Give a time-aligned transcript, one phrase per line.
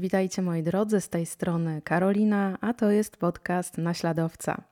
[0.00, 4.62] Witajcie moi drodzy, z tej strony Karolina, a to jest podcast Naśladowca.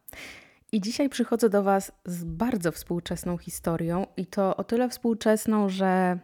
[0.72, 6.18] I dzisiaj przychodzę do Was z bardzo współczesną historią i to o tyle współczesną, że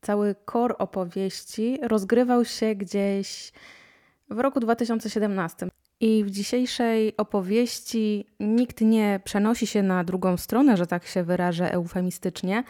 [0.00, 3.52] cały kor opowieści rozgrywał się gdzieś
[4.30, 5.68] w roku 2017.
[6.00, 11.72] I w dzisiejszej opowieści nikt nie przenosi się na drugą stronę, że tak się wyrażę
[11.72, 12.64] eufemistycznie,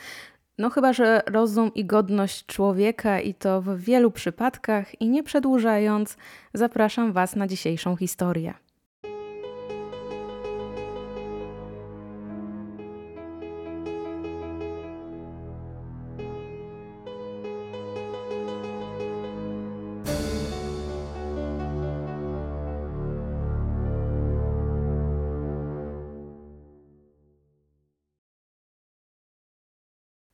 [0.59, 6.17] no chyba, że rozum i godność człowieka i to w wielu przypadkach i nie przedłużając,
[6.55, 8.55] zapraszam Was na dzisiejszą historię.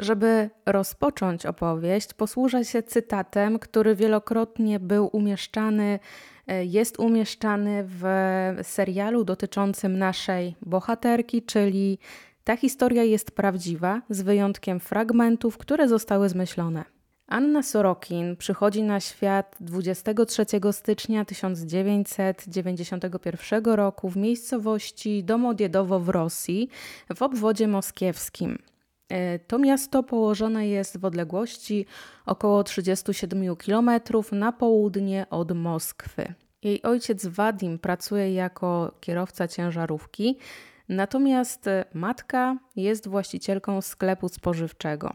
[0.02, 5.98] Żeby rozpocząć opowieść, posłużę się cytatem, który wielokrotnie był umieszczany,
[6.46, 8.04] e, jest umieszczany w
[8.62, 11.98] serialu dotyczącym naszej bohaterki, czyli
[12.44, 16.84] ta historia jest prawdziwa, z wyjątkiem fragmentów, które zostały zmyślone.
[17.26, 26.68] Anna Sorokin przychodzi na świat 23 stycznia 1991 roku w miejscowości Domodiedowo w Rosji,
[27.14, 28.71] w obwodzie moskiewskim.
[29.12, 31.86] E, to miasto położone jest w odległości
[32.26, 33.90] około 37 km
[34.32, 36.34] na południe od Moskwy.
[36.62, 40.38] Jej ojciec Wadim pracuje jako kierowca ciężarówki,
[40.88, 45.12] natomiast matka jest właścicielką sklepu spożywczego.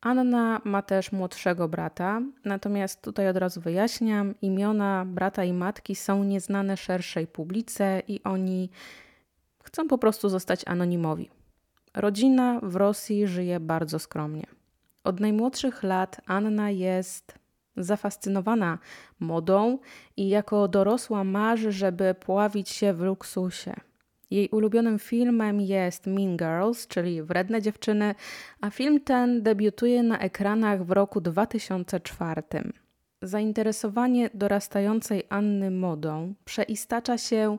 [0.00, 6.24] Anna ma też młodszego brata, natomiast tutaj od razu wyjaśniam, imiona brata i matki są
[6.24, 8.70] nieznane szerszej publice i oni
[9.64, 11.30] chcą po prostu zostać anonimowi.
[11.94, 14.46] Rodzina w Rosji żyje bardzo skromnie.
[15.04, 17.38] Od najmłodszych lat Anna jest
[17.76, 18.78] zafascynowana
[19.20, 19.78] modą
[20.16, 23.74] i jako dorosła marzy, żeby pławić się w luksusie.
[24.30, 28.14] Jej ulubionym filmem jest Mean Girls, czyli Wredne dziewczyny,
[28.60, 32.42] a film ten debiutuje na ekranach w roku 2004.
[33.22, 37.58] Zainteresowanie dorastającej Anny modą przeistacza się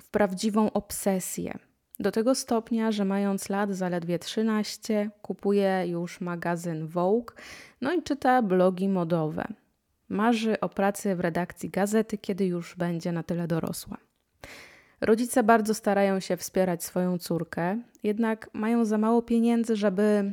[0.00, 1.58] w prawdziwą obsesję.
[2.00, 7.32] Do tego stopnia, że mając lat zaledwie 13, kupuje już magazyn Vogue,
[7.80, 9.44] no i czyta blogi modowe.
[10.08, 13.96] Marzy o pracy w redakcji gazety, kiedy już będzie na tyle dorosła.
[15.00, 20.32] Rodzice bardzo starają się wspierać swoją córkę, jednak mają za mało pieniędzy, żeby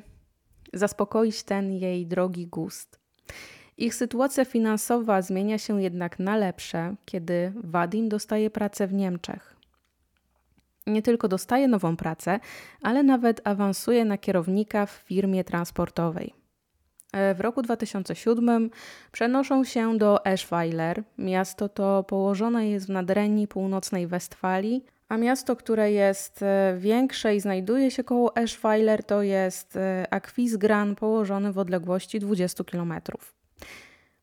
[0.73, 2.99] zaspokoić ten jej drogi gust.
[3.77, 9.60] Ich sytuacja finansowa zmienia się jednak na lepsze, kiedy Wadim dostaje pracę w Niemczech
[10.87, 12.39] nie tylko dostaje nową pracę,
[12.81, 16.33] ale nawet awansuje na kierownika w firmie transportowej.
[17.13, 18.69] W roku 2007
[19.11, 21.03] przenoszą się do Eschweiler.
[21.17, 27.39] Miasto to położone jest w nadrenii północnej Westfalii, a miasto, które jest e, większe i
[27.39, 32.93] znajduje się koło Eschweiler, to jest e, Aquisgran, położony w odległości 20 km.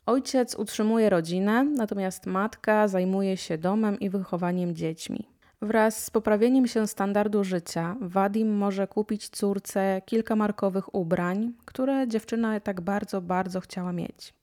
[0.07, 5.38] Ojciec utrzymuje rodzinę, natomiast matka zajmuje się domem i wychowaniem dziećmi.
[5.63, 12.61] Wraz z poprawieniem się standardu życia, Wadim może kupić córce kilka markowych ubrań, które dziewczyna
[12.61, 14.35] tak bardzo, bardzo chciała mieć.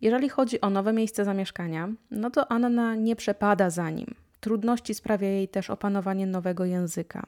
[0.00, 4.14] Jeżeli chodzi o nowe miejsce zamieszkania, no to Anna nie przepada za nim.
[4.40, 7.26] Trudności sprawia jej też opanowanie nowego języka.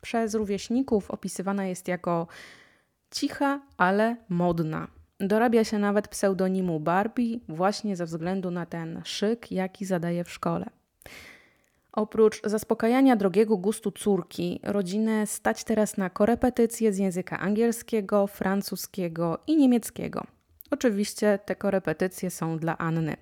[0.00, 2.26] Przez rówieśników opisywana jest jako
[3.10, 4.88] cicha, ale modna.
[5.20, 10.66] Dorabia się nawet pseudonimu Barbie właśnie ze względu na ten szyk, jaki zadaje w szkole.
[11.94, 19.56] Oprócz zaspokajania drogiego gustu córki, rodzinę stać teraz na korepetycje z języka angielskiego, francuskiego i
[19.56, 20.24] niemieckiego.
[20.70, 23.16] Oczywiście te korepetycje są dla Anny.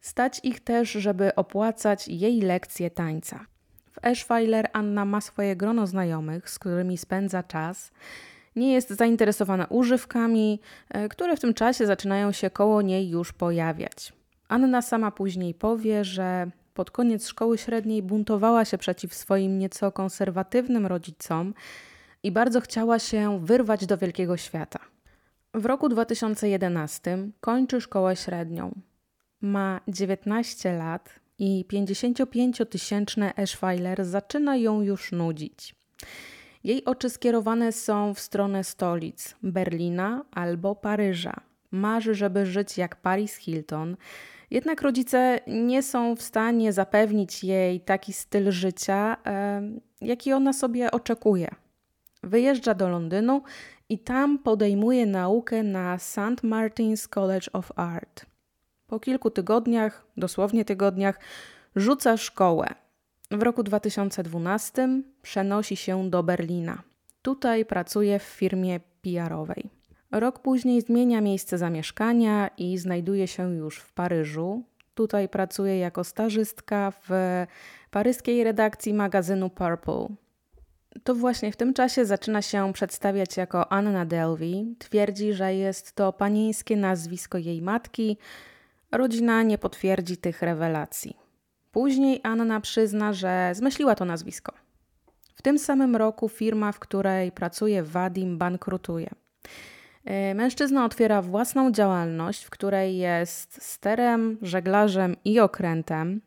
[0.00, 3.46] Stać ich też, żeby opłacać jej lekcje tańca.
[3.92, 7.92] W Eschweiler Anna ma swoje grono znajomych, z którymi spędza czas.
[8.56, 14.12] Nie jest zainteresowana używkami, e, które w tym czasie zaczynają się koło niej już pojawiać.
[14.48, 20.86] Anna sama później powie, że pod koniec szkoły średniej buntowała się przeciw swoim nieco konserwatywnym
[20.86, 21.54] rodzicom
[22.22, 24.78] i bardzo chciała się wyrwać do wielkiego świata.
[25.54, 28.74] W roku 2011 kończy szkołę średnią.
[29.40, 35.74] Ma 19 lat i 55-tysięczne Eschweiler zaczyna ją już nudzić.
[36.64, 41.34] Jej oczy skierowane są w stronę stolic Berlina albo Paryża.
[41.70, 43.96] Marzy, żeby żyć jak Paris Hilton,
[44.50, 49.16] jednak rodzice nie są w stanie zapewnić jej taki styl życia,
[50.00, 51.48] jaki ona sobie oczekuje.
[52.22, 53.42] Wyjeżdża do Londynu
[53.88, 56.42] i tam podejmuje naukę na St.
[56.42, 58.26] Martin's College of Art.
[58.86, 61.20] Po kilku tygodniach, dosłownie tygodniach,
[61.76, 62.66] rzuca szkołę.
[63.30, 64.88] W roku 2012
[65.22, 66.82] przenosi się do Berlina.
[67.22, 69.70] Tutaj pracuje w firmie PR-owej.
[70.14, 74.62] Rok później zmienia miejsce zamieszkania i znajduje się już w Paryżu.
[74.94, 77.10] Tutaj pracuje jako stażystka w
[77.90, 80.06] paryskiej redakcji magazynu Purple.
[81.04, 84.76] To właśnie w tym czasie zaczyna się przedstawiać jako Anna Delvey.
[84.78, 88.18] Twierdzi, że jest to panieńskie nazwisko jej matki.
[88.92, 91.16] Rodzina nie potwierdzi tych rewelacji.
[91.72, 94.52] Później Anna przyzna, że zmyśliła to nazwisko.
[95.34, 99.10] W tym samym roku firma, w której pracuje Wadim, bankrutuje.
[100.04, 106.20] E, mężczyzna otwiera własną działalność, w której jest sterem, żeglarzem i okrętem.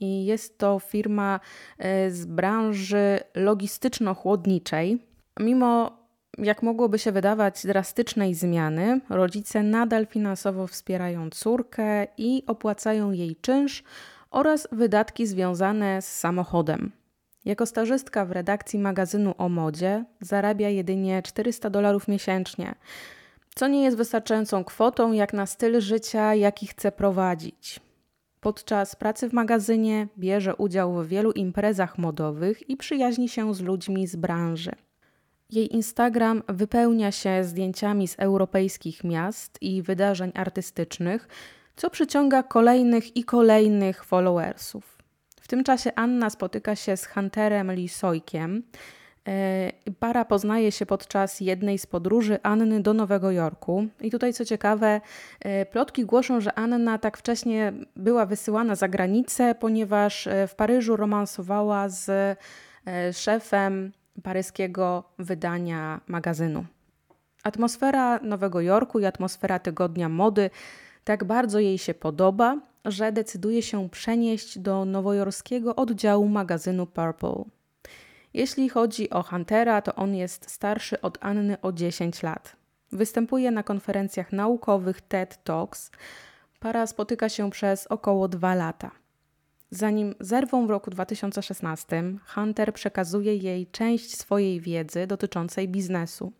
[0.00, 1.40] I jest to firma
[1.78, 4.98] e, z branży logistyczno-chłodniczej.
[5.40, 5.98] Mimo,
[6.38, 13.84] jak mogłoby się wydawać, drastycznej zmiany, rodzice nadal finansowo wspierają córkę i opłacają jej czynsz
[14.30, 16.92] oraz wydatki związane z samochodem.
[17.44, 22.74] Jako stażystka w redakcji magazynu o modzie zarabia jedynie 400 dolarów miesięcznie
[23.54, 27.80] co nie jest wystarczającą kwotą jak na styl życia, jaki chce prowadzić.
[28.40, 34.06] Podczas pracy w magazynie bierze udział w wielu imprezach modowych i przyjaźni się z ludźmi
[34.06, 34.72] z branży.
[35.50, 41.28] Jej Instagram wypełnia się zdjęciami z europejskich miast i wydarzeń artystycznych,
[41.76, 44.98] co przyciąga kolejnych i kolejnych followersów.
[45.40, 48.62] W tym czasie Anna spotyka się z Hunterem Lisojkiem,
[50.00, 53.86] para poznaje się podczas jednej z podróży Anny do Nowego Jorku.
[54.00, 55.00] I tutaj, co ciekawe,
[55.40, 60.96] e, plotki głoszą, że Anna tak wcześnie była wysyłana za granicę, ponieważ e, w Paryżu
[60.96, 62.38] romansowała z
[63.12, 63.92] szefem
[64.22, 66.64] paryskiego wydania magazynu.
[67.42, 70.50] Atmosfera Nowego Jorku i atmosfera tygodnia mody
[71.04, 77.44] tak bardzo jej się podoba, że decyduje się przenieść do nowojorskiego oddziału magazynu Purple.
[78.34, 82.56] Jeśli chodzi o Huntera, to on jest starszy od Anny o 10 lat.
[82.92, 85.90] Występuje na konferencjach naukowych TED Talks.
[86.60, 88.90] Para spotyka się przez około 2 lata.
[89.70, 96.32] Zanim zerwą w roku 2016, Hunter przekazuje jej część swojej wiedzy dotyczącej biznesu.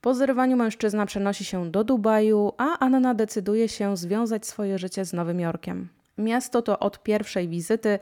[0.00, 5.12] Po zerwaniu mężczyzna przenosi się do Dubaju, a Anna decyduje się związać swoje życie z
[5.12, 5.88] Nowym Jorkiem.
[6.18, 7.98] Miasto to od pierwszej wizyty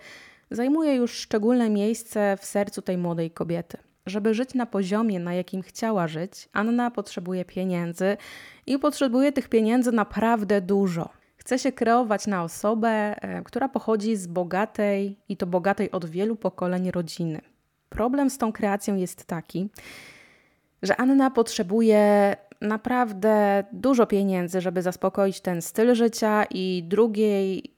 [0.52, 3.78] zajmuje już szczególne miejsce w sercu tej młodej kobiety.
[4.06, 8.16] Żeby żyć na poziomie, na jakim chciała żyć, Anna potrzebuje pieniędzy
[8.66, 11.08] i potrzebuje tych pieniędzy naprawdę dużo.
[11.36, 16.36] Chce się kreować na osobę, e, która pochodzi z bogatej i to bogatej od wielu
[16.36, 17.40] pokoleń rodziny.
[17.88, 19.68] Problem z tą kreacją jest taki,
[20.82, 27.74] że Anna potrzebuje naprawdę dużo pieniędzy, żeby zaspokoić ten styl życia, i drugiej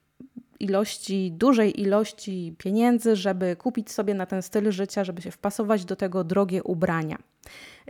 [0.61, 5.97] ilości, dużej ilości pieniędzy, żeby kupić sobie na ten styl życia, żeby się wpasować do
[5.97, 7.19] tego drogie ubrania.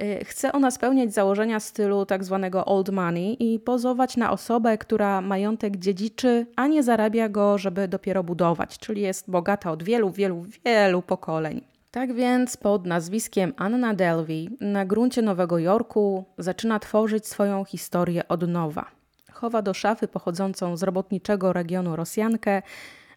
[0.03, 5.21] Y, chce ona spełniać założenia stylu tak zwanego old money i pozować na osobę, która
[5.21, 10.45] majątek dziedziczy, a nie zarabia go, żeby dopiero budować, czyli jest bogata od wielu, wielu,
[10.65, 11.61] wielu pokoleń.
[11.91, 18.49] Tak więc pod nazwiskiem Anna Delvey na gruncie Nowego Jorku zaczyna tworzyć swoją historię od
[18.49, 19.04] nowa
[19.45, 22.63] chowa do szafy pochodzącą z robotniczego regionu Rosjankę,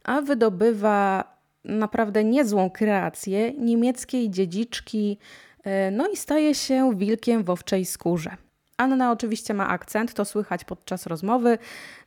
[0.03, 1.23] a wydobywa
[1.63, 5.17] naprawdę niezłą kreację niemieckiej dziedziczki,
[5.63, 8.37] e, no i staje się wilkiem w owczej skórze.
[8.77, 11.57] Anna oczywiście ma akcent, to słychać podczas rozmowy,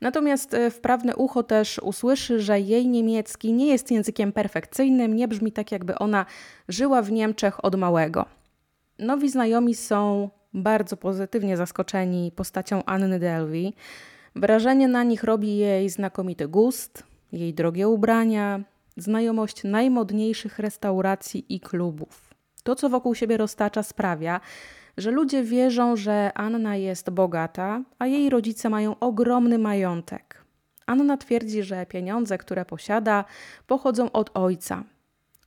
[0.01, 5.53] natomiast e, wprawne ucho też usłyszy, że jej niemiecki nie jest językiem perfekcyjnym, nie brzmi
[5.53, 6.27] tak, jakby ona
[6.69, 8.25] żyła w Niemczech od małego.
[8.99, 13.75] Nowi znajomi są bardzo pozytywnie zaskoczeni postacią Anny Delvey.
[14.37, 18.61] Wrażenie na nich robi jej znakomity gust, jej drogie ubrania,
[18.97, 22.35] znajomość najmodniejszych restauracji i klubów.
[22.63, 24.41] To, co wokół siebie roztacza, sprawia,
[24.97, 30.45] że ludzie wierzą, że Anna jest bogata, a jej rodzice mają ogromny majątek.
[30.87, 33.25] Anna twierdzi, że pieniądze, które posiada,
[33.67, 34.85] pochodzą od ojca.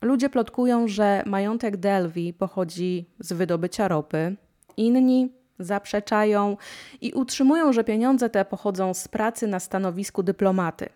[0.01, 4.35] Ludzie plotkują, że majątek Delvi pochodzi z wydobycia ropy,
[4.77, 5.29] Inni
[5.63, 6.58] zaprzeczają
[7.01, 10.89] i utrzymują, że pieniądze te pochodzą z pracy na stanowisku dyplomaty.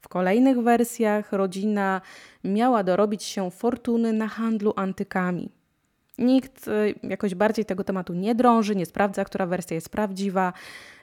[0.00, 2.00] W kolejnych wersjach rodzina
[2.44, 5.50] miała dorobić się fortuny na handlu antykami.
[6.18, 10.52] Nikt y, jakoś bardziej tego tematu nie drąży, nie sprawdza, która wersja jest prawdziwa.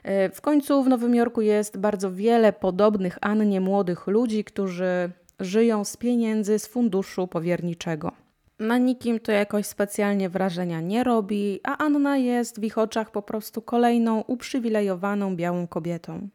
[0.06, 5.84] Y, w końcu w Nowym Jorku jest bardzo wiele podobnych Annie młodych ludzi, którzy żyją
[5.84, 8.21] z pieniędzy z funduszu powierniczego.
[8.62, 13.22] Na nikim to jakoś specjalnie wrażenia nie robi, a Anna jest w ich oczach po
[13.22, 16.28] prostu kolejną uprzywilejowaną białą kobietą.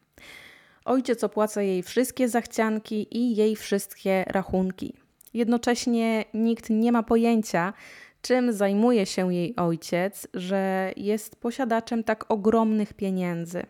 [0.85, 4.93] Ojciec opłaca jej wszystkie zachcianki i jej wszystkie rachunki.
[5.33, 7.73] Jednocześnie nikt nie ma pojęcia,
[8.21, 13.63] czym zajmuje się jej ojciec, że jest posiadaczem tak ogromnych pieniędzy.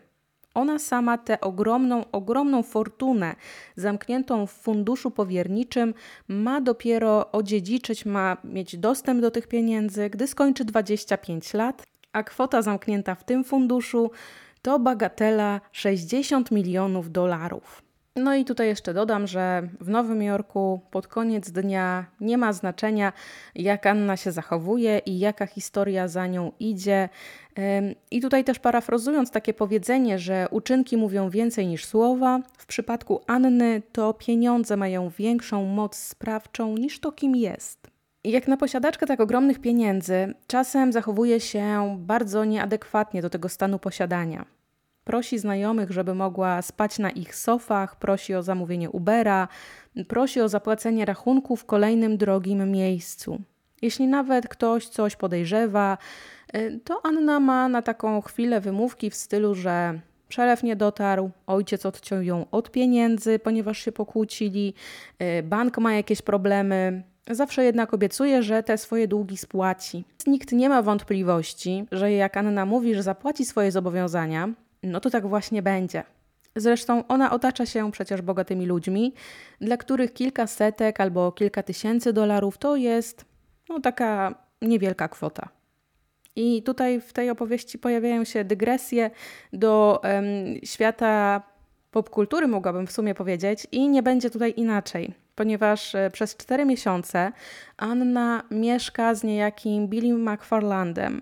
[0.58, 3.34] Ona sama tę ogromną, ogromną fortunę
[3.76, 5.94] zamkniętą w funduszu powierniczym
[6.28, 12.62] ma dopiero odziedziczyć, ma mieć dostęp do tych pieniędzy, gdy skończy 25 lat, a kwota
[12.62, 14.10] zamknięta w tym funduszu
[14.62, 17.87] to bagatela 60 milionów dolarów.
[18.18, 23.12] No i tutaj jeszcze dodam, że w Nowym Jorku pod koniec dnia nie ma znaczenia,
[23.54, 27.08] jak Anna się zachowuje i jaka historia za nią idzie.
[28.10, 33.82] I tutaj też parafrazując takie powiedzenie, że uczynki mówią więcej niż słowa, w przypadku Anny
[33.92, 37.90] to pieniądze mają większą moc sprawczą niż to, kim jest.
[38.24, 44.57] Jak na posiadaczkę tak ogromnych pieniędzy, czasem zachowuje się bardzo nieadekwatnie do tego stanu posiadania.
[45.08, 49.48] Prosi znajomych, żeby mogła spać na ich sofach, prosi o zamówienie Ubera,
[50.08, 53.40] prosi o zapłacenie rachunku w kolejnym drogim miejscu.
[53.82, 55.98] Jeśli nawet ktoś coś podejrzewa,
[56.56, 61.86] y, to Anna ma na taką chwilę wymówki w stylu, że przelew nie dotarł, ojciec
[61.86, 64.74] odciął ją od pieniędzy, ponieważ się pokłócili,
[65.22, 67.02] y, bank ma jakieś problemy.
[67.30, 70.04] Zawsze jednak obiecuje, że te swoje długi spłaci.
[70.26, 74.48] Nikt nie ma wątpliwości, że jak Anna mówi, że zapłaci swoje zobowiązania,
[74.82, 76.02] no to tak właśnie będzie.
[76.56, 79.14] Zresztą ona otacza się przecież bogatymi ludźmi,
[79.60, 83.24] dla których kilka setek albo kilka tysięcy dolarów to jest
[83.68, 85.48] no, taka niewielka kwota.
[86.36, 89.10] I tutaj w tej opowieści pojawiają się dygresje
[89.52, 90.24] do um,
[90.64, 91.42] świata
[91.90, 97.32] popkultury, mogłabym w sumie powiedzieć, i nie będzie tutaj inaczej, ponieważ e, przez cztery miesiące
[97.76, 101.20] Anna mieszka z niejakim Billy McFarlandem,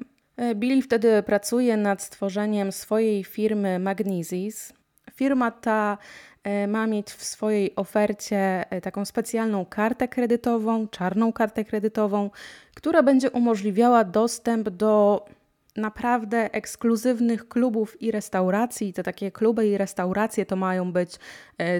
[0.54, 4.72] Billy wtedy pracuje nad stworzeniem swojej firmy Magnesis.
[5.14, 5.98] Firma ta
[6.44, 12.30] e, ma mieć w swojej ofercie e, taką specjalną kartę kredytową, czarną kartę kredytową,
[12.74, 15.24] która będzie umożliwiała dostęp do
[15.76, 18.92] naprawdę ekskluzywnych klubów i restauracji.
[18.92, 21.16] Te takie kluby i restauracje to mają być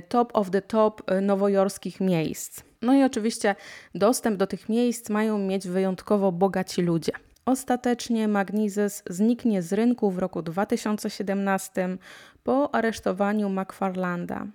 [0.08, 2.62] top of the top nowojorskich miejsc.
[2.82, 3.54] No i oczywiście
[3.94, 7.12] dostęp do tych miejsc mają mieć wyjątkowo bogaci ludzie.
[7.46, 11.98] Ostatecznie Magnizes zniknie z rynku w roku 2017
[12.44, 14.46] po aresztowaniu McFarlanda.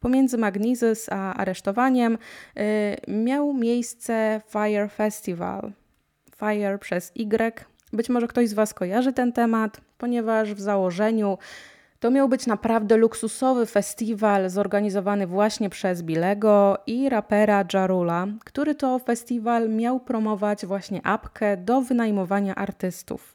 [0.00, 2.18] Pomiędzy Magnizes a aresztowaniem
[2.58, 2.60] y,
[3.08, 5.72] miał miejsce Fire Festival.
[6.36, 7.64] Fire przez Y.
[7.92, 11.38] Być może ktoś z Was kojarzy ten temat, ponieważ w założeniu
[12.00, 18.98] to miał być naprawdę luksusowy festiwal zorganizowany właśnie przez Bilego i rapera Jarula, który to
[18.98, 23.32] festiwal miał promować właśnie apkę do wynajmowania artystów.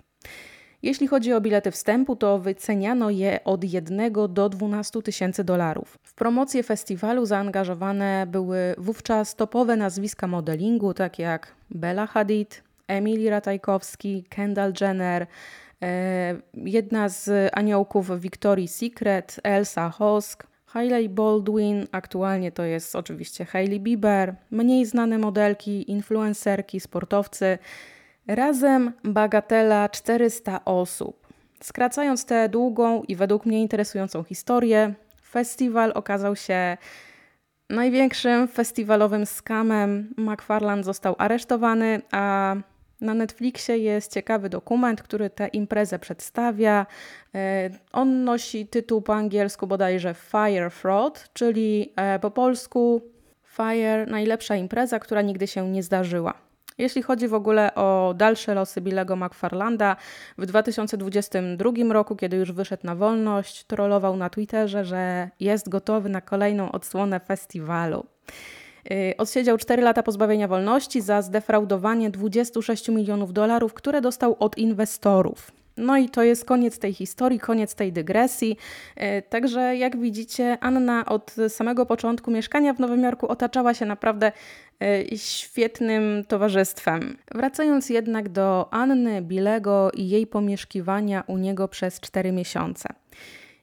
[0.83, 5.97] Jeśli chodzi o bilety wstępu, to wyceniano je od 1 do 12 tysięcy dolarów.
[6.03, 14.23] W promocję festiwalu zaangażowane były wówczas topowe nazwiska modelingu, takie jak Bella Hadid, Emily Ratajkowski,
[14.29, 15.27] Kendall Jenner,
[16.53, 24.35] jedna z aniołków Victoria's Secret, Elsa Hosk, Hailey Baldwin, aktualnie to jest oczywiście Hailey Bieber,
[24.51, 27.57] mniej znane modelki, influencerki, sportowcy.
[28.27, 31.27] Razem bagatela 400 osób.
[31.63, 34.93] Skracając tę długą i według mnie interesującą historię,
[35.29, 36.77] festiwal okazał się
[37.69, 40.13] największym festiwalowym skamem.
[40.17, 42.55] McFarland został aresztowany, a
[43.03, 46.85] na Netflixie jest ciekawy dokument, który tę imprezę przedstawia.
[47.35, 53.01] E, on nosi tytuł po angielsku bodajże Fire Fraud, czyli e, po polsku
[53.47, 56.33] Fire najlepsza impreza, która nigdy się nie zdarzyła.
[56.77, 59.95] Jeśli chodzi w ogóle o dalsze losy Billego McFarlanda,
[60.37, 66.21] w 2022 roku, kiedy już wyszedł na wolność, trollował na Twitterze, że jest gotowy na
[66.21, 68.05] kolejną odsłonę festiwalu.
[68.91, 75.51] Y, odsiedział 4 lata pozbawienia wolności za zdefraudowanie 26 milionów dolarów, które dostał od inwestorów.
[75.77, 78.57] No i to jest koniec tej historii, koniec tej dygresji.
[78.97, 84.31] Y, także jak widzicie, Anna od samego początku mieszkania w Nowym Jorku otaczała się naprawdę
[84.83, 87.17] y, świetnym towarzystwem.
[87.35, 92.89] Wracając jednak do Anny Bilego i jej pomieszkiwania u niego przez 4 miesiące.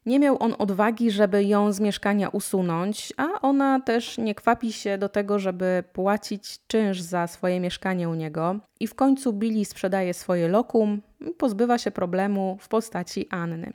[0.06, 4.98] Nie miał on odwagi, żeby ją z mieszkania usunąć, a ona też nie kwapi się
[4.98, 8.56] do tego, żeby płacić czynsz za swoje mieszkanie u niego.
[8.80, 13.72] I w końcu Billy sprzedaje swoje lokum i pozbywa się problemu w postaci Anny.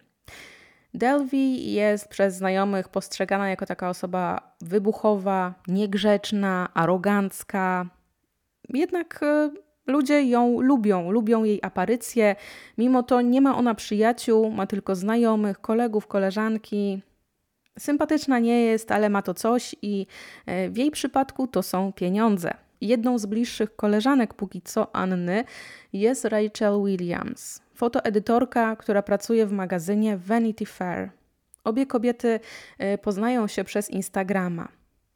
[0.94, 7.86] Delvey jest przez znajomych postrzegana jako taka osoba wybuchowa, niegrzeczna, arogancka.
[8.70, 9.50] Jednak e,
[9.88, 12.36] Ludzie ją lubią, lubią jej aparycje.
[12.78, 17.02] Mimo to nie ma ona przyjaciół, ma tylko znajomych, kolegów, koleżanki.
[17.80, 20.08] Sympatyczna nie jest, ale ma to coś i
[20.46, 22.54] e, w jej przypadku to są pieniądze.
[22.82, 25.44] Jedną z bliższych koleżanek póki co Anny
[25.94, 31.10] jest Rachel Williams, fotoedytorka, która pracuje w magazynie Vanity Fair.
[31.64, 32.40] Obie kobiety
[32.78, 34.68] e, poznają się przez Instagrama.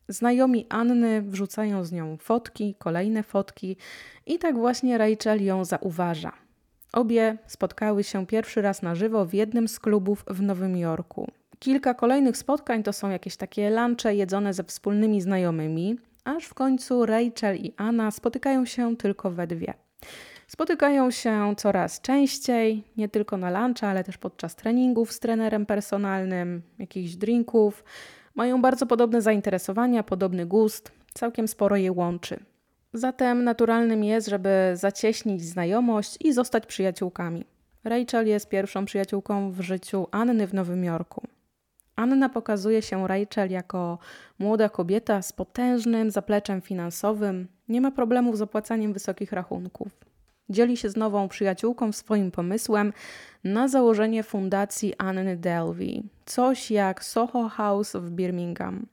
[0.10, 3.78] Znajomi Anny wrzucają z nią fotki, kolejne fotki
[4.26, 6.32] i tak właśnie Rachel ją zauważa.
[6.94, 11.32] Obie spotkały się pierwszy raz na żywo w jednym z klubów w Nowym Jorku.
[11.60, 17.06] Kilka kolejnych spotkań to są jakieś takie lunche jedzone ze wspólnymi znajomymi, aż w końcu
[17.06, 19.74] Rachel i Anna spotykają się tylko we dwie.
[20.48, 26.62] Spotykają się coraz częściej, nie tylko na luncha, ale też podczas treningów z trenerem personalnym,
[26.80, 27.84] jakichś drinków.
[28.36, 32.40] Mają bardzo podobne zainteresowania, podobny gust, całkiem sporo je łączy.
[32.94, 37.46] Zatem naturalnym jest, żeby zacieśnić znajomość i zostać przyjaciółkami.
[37.84, 41.22] Rachel jest pierwszą przyjaciółką w życiu Anny w Nowym Jorku.
[41.96, 43.98] Anna pokazuje się Rachel jako
[44.40, 50.09] młoda kobieta z potężnym zapleczem finansowym, nie ma problemów z opłacaniem wysokich rachunków.
[50.50, 52.94] Dzieli się z nową przyjaciółką swoim pomysłem
[53.44, 58.86] na założenie fundacji Anny Delvey, coś jak Soho House w Birmingham.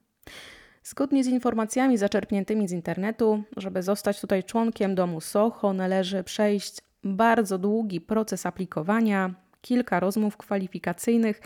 [0.83, 7.57] Zgodnie z informacjami zaczerpniętymi z internetu, żeby zostać tutaj członkiem domu Soho, należy przejść bardzo
[7.57, 11.41] długi proces aplikowania, kilka rozmów kwalifikacyjnych,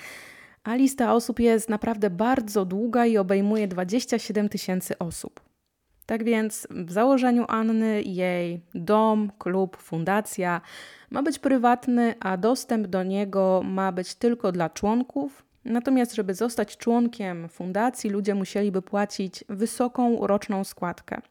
[0.63, 5.50] a lista osób jest naprawdę bardzo długa i obejmuje 27 tysięcy osób.
[6.05, 10.61] Tak więc w założeniu Anny jej dom, klub, fundacja
[11.11, 15.45] ma być prywatny, a dostęp do niego ma być tylko dla członków.
[15.65, 21.21] Natomiast, żeby zostać członkiem fundacji, ludzie musieliby płacić wysoką roczną składkę.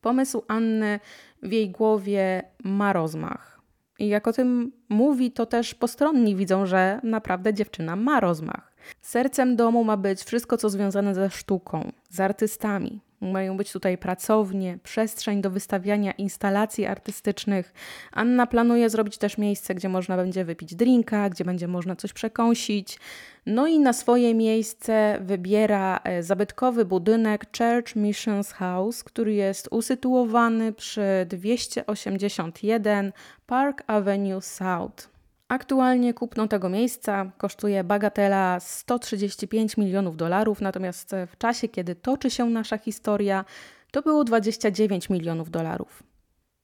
[0.00, 1.00] Pomysł Anny
[1.42, 3.60] w jej głowie ma rozmach.
[3.98, 8.74] I jak o tym mówi, to też postronni widzą, że naprawdę dziewczyna ma rozmach.
[9.08, 14.78] Sercem domu ma być wszystko, co związane ze sztuką, z artystami, mają być tutaj pracownie,
[14.82, 17.72] przestrzeń do wystawiania instalacji artystycznych.
[18.12, 22.98] Anna planuje zrobić też miejsce, gdzie można będzie wypić drinka, gdzie będzie można coś przekąsić.
[23.46, 30.72] No i na swoje miejsce wybiera e, zabytkowy budynek Church Missions House, który jest usytuowany
[30.72, 33.12] przy 281
[33.46, 35.17] Park Avenue South.
[35.48, 42.44] Aktualnie kupno tego miejsca kosztuje bagatela 135 milionów dolarów, natomiast w czasie, kiedy toczy się
[42.44, 43.44] nasza historia,
[43.90, 46.02] to było 29 milionów dolarów.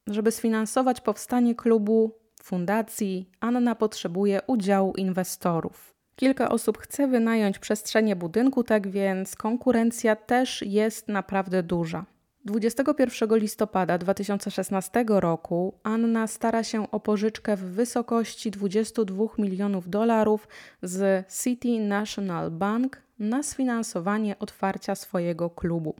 [0.06, 5.94] Żeby sfinansować powstanie klubu, fundacji, Anna potrzebuje udziału inwestorów.
[6.16, 12.04] Kilka osób chce wynająć przestrzenie budynku, tak więc konkurencja też jest naprawdę duża.
[12.44, 20.48] 21 listopada 2016 roku Anna stara się o pożyczkę w wysokości 22 milionów dolarów
[20.82, 25.94] z City National Bank na sfinansowanie otwarcia swojego klubu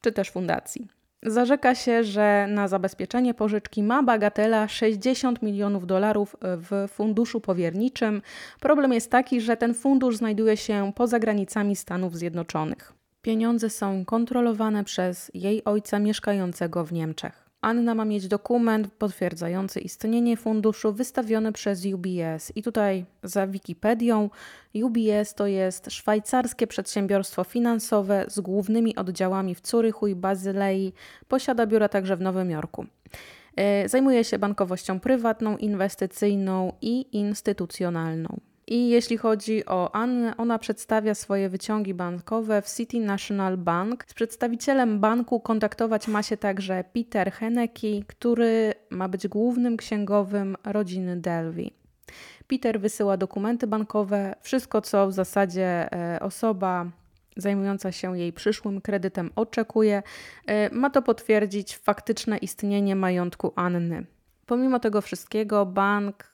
[0.00, 0.88] czy też fundacji.
[1.22, 8.22] Zarzeka się, że na zabezpieczenie pożyczki ma bagatela 60 milionów dolarów w funduszu powierniczym.
[8.60, 13.03] Problem jest taki, że ten fundusz znajduje się poza granicami Stanów Zjednoczonych.
[13.24, 17.48] Pieniądze są kontrolowane przez jej ojca mieszkającego w Niemczech.
[17.60, 22.52] Anna ma mieć dokument potwierdzający istnienie funduszu wystawiony przez UBS.
[22.54, 24.30] I tutaj za Wikipedią
[24.74, 30.92] UBS to jest szwajcarskie przedsiębiorstwo finansowe z głównymi oddziałami w Curychu i Bazylei.
[31.28, 32.86] Posiada biura także w Nowym Jorku.
[33.56, 38.40] E, zajmuje się bankowością prywatną, inwestycyjną i instytucjonalną.
[38.66, 44.04] I jeśli chodzi o Annę, ona przedstawia swoje wyciągi bankowe w City National Bank.
[44.08, 51.16] Z przedstawicielem banku kontaktować ma się także Peter Heneke, który ma być głównym księgowym rodziny
[51.16, 51.74] Delvey.
[52.46, 56.90] Peter wysyła dokumenty bankowe, wszystko co w zasadzie e, osoba
[57.36, 60.02] zajmująca się jej przyszłym kredytem oczekuje,
[60.46, 64.06] e, ma to potwierdzić faktyczne istnienie majątku Anny.
[64.46, 66.33] Pomimo tego wszystkiego bank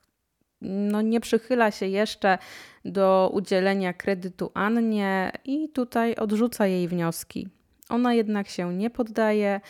[0.62, 2.38] no, nie przychyla się jeszcze
[2.84, 7.48] do udzielenia kredytu Annie i tutaj odrzuca jej wnioski.
[7.88, 9.60] Ona jednak się nie poddaje.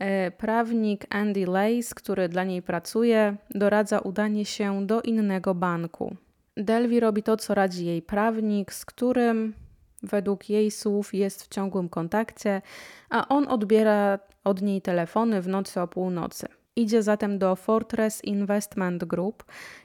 [0.00, 6.16] E, prawnik Andy Lace, który dla niej pracuje, doradza udanie się do innego banku.
[6.56, 9.54] Delvi robi to, co radzi jej prawnik, z którym
[10.02, 12.62] według jej słów jest w ciągłym kontakcie,
[13.10, 16.46] a on odbiera od niej telefony w nocy o północy.
[16.76, 19.44] Idzie zatem do Fortress Investment Group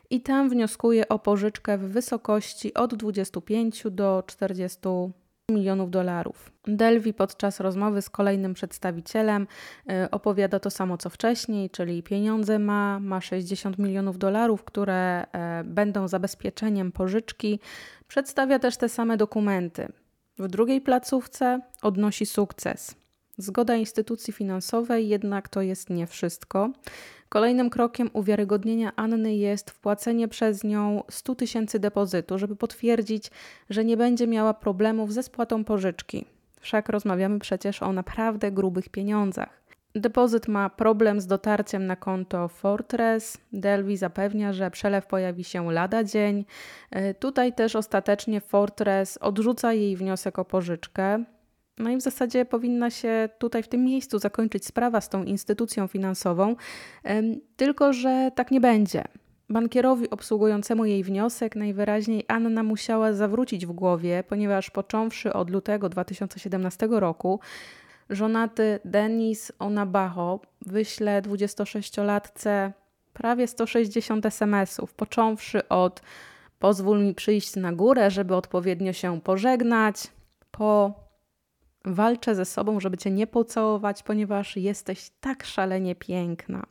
[0.09, 4.79] i tam wnioskuje o pożyczkę w wysokości od 25 do 40
[5.51, 6.51] milionów dolarów.
[6.67, 9.47] Delvi podczas rozmowy z kolejnym przedstawicielem
[9.91, 15.63] y, opowiada to samo co wcześniej, czyli pieniądze ma, ma 60 milionów dolarów, które e,
[15.63, 17.59] będą zabezpieczeniem pożyczki.
[18.07, 19.87] Przedstawia też te same dokumenty.
[20.37, 22.95] W drugiej placówce odnosi sukces.
[23.41, 26.69] Zgoda instytucji finansowej jednak to jest nie wszystko.
[27.29, 33.31] Kolejnym krokiem uwiarygodnienia Anny jest wpłacenie przez nią 100 tysięcy depozytu, żeby potwierdzić,
[33.69, 36.25] że nie będzie miała problemów ze spłatą pożyczki.
[36.59, 39.61] Wszak rozmawiamy przecież o naprawdę grubych pieniądzach.
[39.95, 43.37] Depozyt ma problem z dotarciem na konto Fortress.
[43.53, 46.45] Delvi zapewnia, że przelew pojawi się lada dzień.
[46.91, 51.23] E, tutaj też ostatecznie Fortress odrzuca jej wniosek o pożyczkę.
[51.79, 55.87] No i w zasadzie powinna się tutaj w tym miejscu zakończyć sprawa z tą instytucją
[55.87, 56.55] finansową,
[57.55, 59.03] tylko że tak nie będzie.
[59.49, 66.87] Bankierowi obsługującemu jej wniosek najwyraźniej Anna musiała zawrócić w głowie, ponieważ począwszy od lutego 2017
[66.91, 67.39] roku,
[68.09, 72.71] żonaty Denis Onabaho wyśle 26-latce
[73.13, 76.01] prawie 160 SMS-ów, począwszy od
[76.59, 79.95] pozwól mi przyjść na górę, żeby odpowiednio się pożegnać,
[80.51, 80.93] po
[81.85, 86.65] walczę ze sobą, żeby cię nie pocałować, ponieważ jesteś tak szalenie piękna.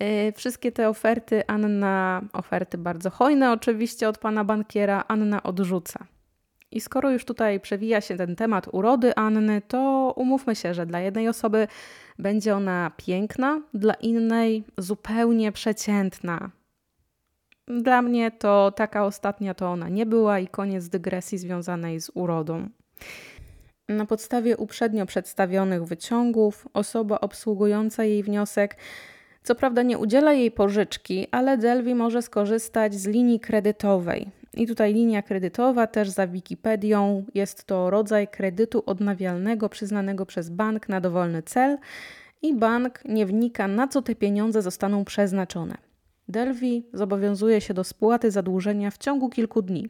[0.00, 6.06] Yy, wszystkie te oferty Anna, oferty bardzo hojne oczywiście od pana bankiera, Anna odrzuca.
[6.70, 11.00] I skoro już tutaj przewija się ten temat urody Anny, to umówmy się, że dla
[11.00, 11.68] jednej osoby
[12.18, 16.50] będzie ona piękna, dla innej zupełnie przeciętna.
[17.68, 22.68] Dla mnie to taka ostatnia to ona nie była i koniec dygresji związanej z urodą.
[23.88, 28.76] Na podstawie uprzednio przedstawionych wyciągów osoba obsługująca jej wniosek
[29.42, 34.30] co prawda nie udziela jej pożyczki, ale Delvi może skorzystać z linii kredytowej.
[34.54, 40.88] I tutaj linia kredytowa też za Wikipedią jest to rodzaj kredytu odnawialnego przyznanego przez bank
[40.88, 41.78] na dowolny cel
[42.42, 45.74] i bank nie wnika na co te pieniądze zostaną przeznaczone.
[46.28, 49.88] Delvi zobowiązuje się do spłaty zadłużenia w ciągu kilku dni.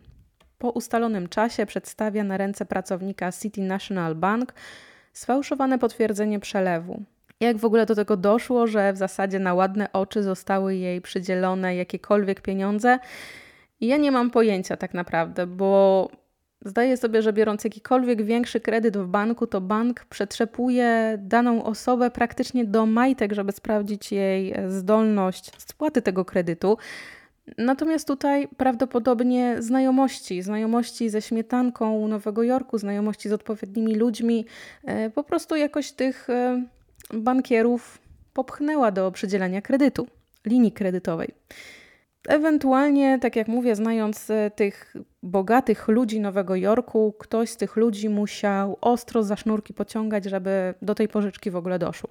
[0.59, 4.55] Po ustalonym czasie przedstawia na ręce pracownika City National Bank
[5.13, 7.03] sfałszowane potwierdzenie przelewu.
[7.41, 11.77] Jak w ogóle do tego doszło, że w zasadzie na ładne oczy zostały jej przydzielone
[11.77, 12.99] jakiekolwiek pieniądze?
[13.81, 16.11] Ja nie mam pojęcia tak naprawdę, bo
[16.65, 22.65] zdaję sobie, że biorąc jakikolwiek większy kredyt w banku, to bank przetrzepuje daną osobę praktycznie
[22.65, 26.79] do majtek, żeby sprawdzić jej zdolność spłaty tego kredytu.
[27.59, 34.47] Natomiast tutaj prawdopodobnie znajomości, znajomości ze śmietanką Nowego Jorku, znajomości z odpowiednimi ludźmi,
[34.85, 36.65] e, po prostu jakoś tych e,
[37.15, 37.99] bankierów
[38.33, 40.07] popchnęła do przydzielania kredytu,
[40.47, 41.29] linii kredytowej.
[42.29, 48.09] Ewentualnie, tak jak mówię, znając e, tych bogatych ludzi Nowego Jorku, ktoś z tych ludzi
[48.09, 52.11] musiał ostro za sznurki pociągać, żeby do tej pożyczki w ogóle doszło.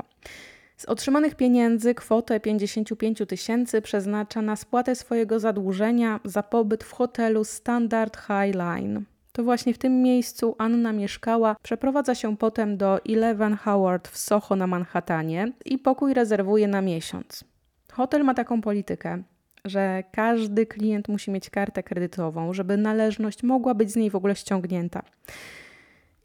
[0.77, 7.43] Z otrzymanych pieniędzy kwotę 55 tysięcy przeznacza na spłatę swojego zadłużenia za pobyt w hotelu
[7.43, 9.05] Standard High Line.
[9.31, 14.55] To właśnie w tym miejscu Anna mieszkała, przeprowadza się potem do Eleven Howard w Soho
[14.55, 17.43] na Manhattanie i pokój rezerwuje na miesiąc.
[17.91, 19.23] Hotel ma taką politykę,
[19.65, 24.36] że każdy klient musi mieć kartę kredytową, żeby należność mogła być z niej w ogóle
[24.36, 25.03] ściągnięta.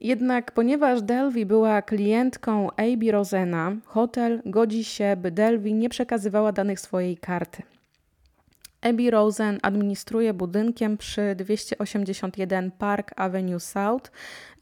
[0.01, 6.81] Jednak ponieważ Delvi była klientką AB Rosena, hotel godzi się, by Delvi nie przekazywała danych
[6.81, 7.63] swojej karty.
[8.81, 14.11] Abby Rosen administruje budynkiem przy 281 Park Avenue South,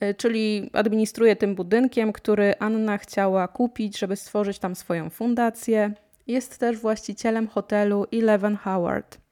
[0.02, 5.92] y, czyli administruje tym budynkiem, który Anna chciała kupić, żeby stworzyć tam swoją fundację.
[6.26, 9.25] Jest też właścicielem hotelu Eleven Howard.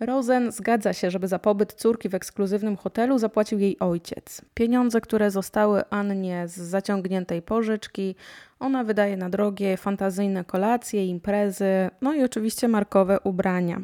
[0.00, 4.42] Rosen zgadza się, żeby za pobyt córki w ekskluzywnym hotelu zapłacił jej ojciec.
[4.54, 8.14] Pieniądze, które zostały Annie z zaciągniętej pożyczki,
[8.60, 13.80] ona wydaje na drogie, fantazyjne kolacje, imprezy, no i oczywiście markowe ubrania.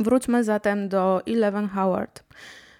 [0.00, 2.24] Wróćmy zatem do Eleven Howard.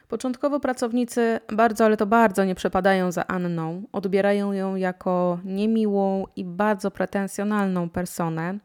[0.08, 3.82] Początkowo pracownicy bardzo, ale to bardzo nie przepadają za Anną.
[3.92, 8.58] Odbierają ją jako niemiłą i bardzo pretensjonalną personę.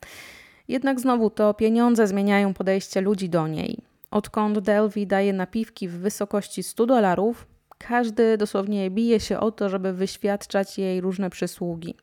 [0.67, 3.90] Jednak znowu to pieniądze zmieniają podejście ludzi do niej.
[4.11, 7.47] Odkąd Delvi daje napiwki w wysokości 100 dolarów,
[7.77, 11.95] każdy dosłownie bije się o to, żeby wyświadczać jej różne przysługi.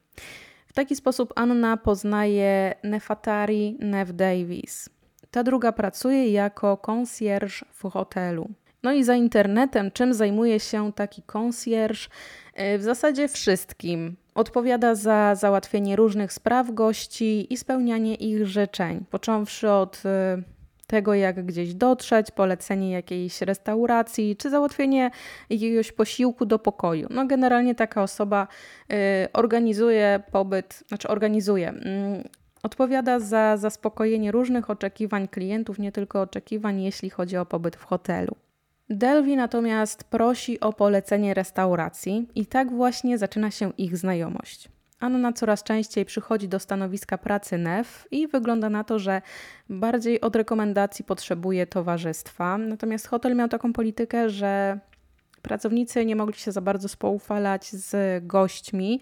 [0.67, 4.89] W taki sposób Anna poznaje Nefatari Nev Davis.
[5.31, 8.49] Ta druga pracuje jako concierge w hotelu.
[8.83, 12.09] No i za internetem, czym zajmuje się taki concierge?
[12.55, 14.17] E, w zasadzie wszystkim.
[14.35, 20.43] Odpowiada za załatwienie różnych spraw gości i spełnianie ich życzeń, począwszy od e,
[20.89, 25.11] tego, jak gdzieś dotrzeć, polecenie jakiejś restauracji, czy załatwienie
[25.51, 27.09] jakiegoś posiłku do pokoju.
[27.11, 28.49] No, generalnie taka osoba
[28.93, 28.97] y,
[29.33, 32.29] organizuje pobyt, znaczy organizuje, y,
[32.63, 38.37] odpowiada za zaspokojenie różnych oczekiwań klientów, nie tylko oczekiwań, jeśli chodzi o pobyt w hotelu.
[38.91, 44.78] Delvi natomiast prosi o polecenie restauracji i tak właśnie zaczyna się ich znajomość.
[45.01, 49.23] Anna coraz częściej przychodzi do stanowiska pracy NEF i wygląda na to, że
[49.69, 52.59] bardziej od rekomendacji potrzebuje towarzystwa.
[52.59, 54.79] Natomiast hotel miał taką politykę, że
[55.43, 59.01] pracownicy nie mogli się za bardzo spoufalać z gośćmi.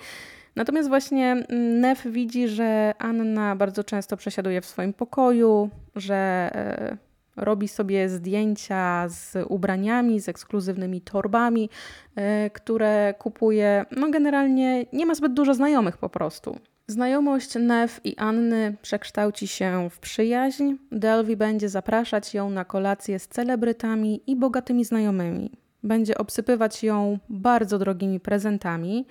[0.57, 1.47] Natomiast właśnie
[1.81, 6.15] Nef widzi, że Anna bardzo często przesiaduje w swoim pokoju, że
[6.55, 6.97] e,
[7.37, 11.71] robi sobie zdjęcia z ubraniami, z ekskluzywnymi torbami,
[12.17, 13.85] e, które kupuje.
[13.97, 16.59] No, generalnie nie ma zbyt dużo znajomych po prostu.
[16.87, 20.75] Znajomość Nef i Anny przekształci się w przyjaźń.
[20.93, 27.79] Delvi będzie zapraszać ją na kolację z celebrytami i bogatymi znajomymi będzie obsypywać ją bardzo
[27.79, 29.07] drogimi prezentami.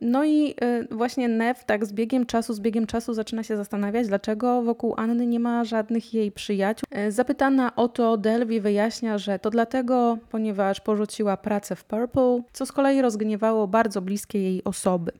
[0.00, 4.08] No i e, właśnie Nev tak z biegiem czasu, z biegiem czasu zaczyna się zastanawiać,
[4.08, 6.86] dlaczego wokół Anny nie ma żadnych jej przyjaciół.
[6.90, 12.66] E, zapytana o to, Delvi wyjaśnia, że to dlatego, ponieważ porzuciła pracę w Purple, co
[12.66, 15.12] z kolei rozgniewało bardzo bliskie jej osoby.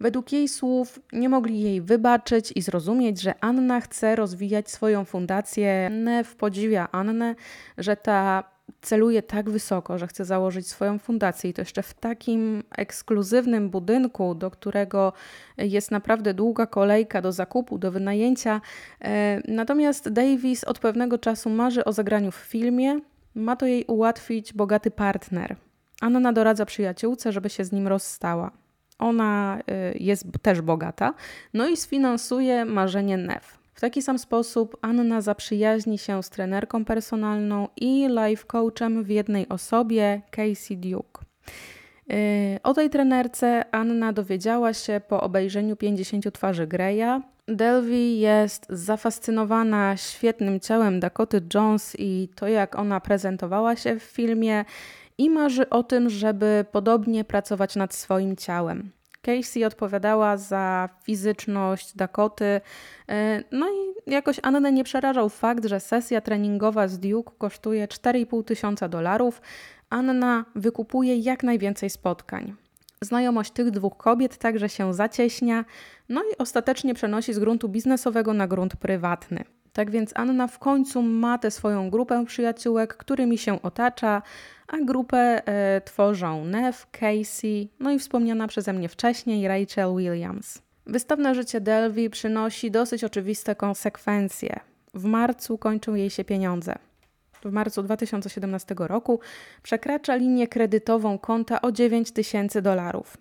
[0.00, 5.90] Według jej słów nie mogli jej wybaczyć i zrozumieć, że Anna chce rozwijać swoją fundację.
[5.90, 7.34] Nev podziwia Annę,
[7.78, 12.62] że ta celuje tak wysoko, że chce założyć swoją fundację i to jeszcze w takim
[12.70, 15.12] ekskluzywnym budynku, do którego
[15.58, 18.60] jest naprawdę długa kolejka do zakupu, do wynajęcia.
[19.00, 23.00] E, natomiast Davis od pewnego czasu marzy o zagraniu w filmie.
[23.34, 25.56] Ma to jej ułatwić bogaty partner.
[26.00, 28.50] Anna doradza przyjaciółce, żeby się z nim rozstała.
[28.98, 31.14] Ona e, jest też bogata,
[31.54, 33.65] no i sfinansuje marzenie Nef.
[33.76, 39.48] W taki sam sposób Anna zaprzyjaźni się z trenerką personalną i life coachem w jednej
[39.48, 41.24] osobie, Casey Duke.
[42.08, 42.16] Yy,
[42.62, 47.20] o tej trenerce Anna dowiedziała się po obejrzeniu 50 twarzy Greya.
[47.48, 54.64] Delvi jest zafascynowana świetnym ciałem Dakoty Jones i to, jak ona prezentowała się w filmie,
[55.18, 58.90] i marzy o tym, żeby podobnie pracować nad swoim ciałem.
[59.26, 62.60] Casey odpowiadała za fizyczność Dakoty.
[63.08, 68.44] E, no i jakoś Annę nie przerażał fakt, że sesja treningowa z Duke kosztuje 4,5
[68.44, 69.40] tysiąca dolarów.
[69.90, 72.54] Anna wykupuje jak najwięcej spotkań.
[73.02, 75.64] Znajomość tych dwóch kobiet także się zacieśnia,
[76.08, 79.44] no i ostatecznie przenosi z gruntu biznesowego na grunt prywatny.
[79.72, 84.22] Tak więc Anna w końcu ma tę swoją grupę przyjaciółek, którymi się otacza,
[84.68, 90.62] a grupę e, tworzą Nev, Casey, no i wspomniana przeze mnie wcześniej Rachel Williams.
[90.86, 94.60] Wystawne życie Delvi przynosi dosyć oczywiste konsekwencje.
[94.94, 96.74] W marcu kończą jej się pieniądze.
[97.44, 99.20] W marcu 2017 roku
[99.62, 103.16] przekracza linię kredytową konta o 9 tysięcy dolarów.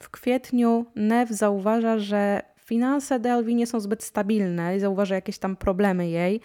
[0.00, 5.56] W kwietniu Nev zauważa, że finanse Delvi nie są zbyt stabilne i zauważa jakieś tam
[5.56, 6.40] problemy jej.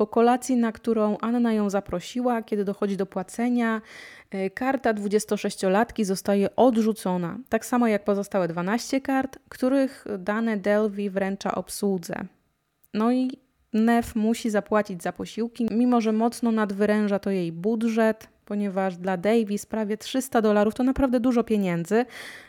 [0.00, 3.82] Po kolacji, na którą Anna ją zaprosiła, kiedy dochodzi do płacenia,
[4.30, 11.54] e, karta 26-latki zostaje odrzucona, tak samo jak pozostałe 12 kart, których dane Delvi wręcza
[11.54, 12.14] obsłudze.
[12.94, 13.30] No i
[13.72, 19.66] Nef musi zapłacić za posiłki, mimo że mocno nadwyręża to jej budżet, ponieważ dla Davis
[19.66, 22.04] prawie 300 dolarów to naprawdę dużo pieniędzy,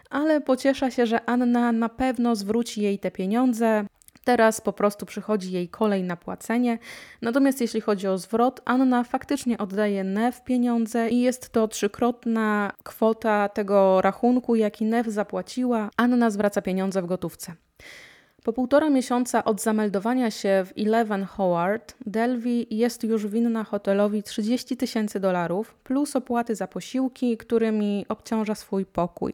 [0.10, 3.86] ale pociesza się, że Anna na pewno zwróci jej te pieniądze.
[4.24, 6.80] Teraz po prostu przychodzi jej kolej na płacenie.
[7.22, 13.50] Natomiast jeśli chodzi o zwrot, Anna faktycznie oddaje NEF pieniądze i jest to trzykrotna kwota
[13.50, 15.90] tego rachunku, jaki NEF zapłaciła.
[15.98, 17.54] Anna zwraca pieniądze w gotówce.
[18.44, 24.78] Po półtora miesiąca od zameldowania się w Eleven Howard, Delvi jest już winna hotelowi 30
[24.78, 29.34] tysięcy dolarów plus opłaty za posiłki, którymi obciąża swój pokój.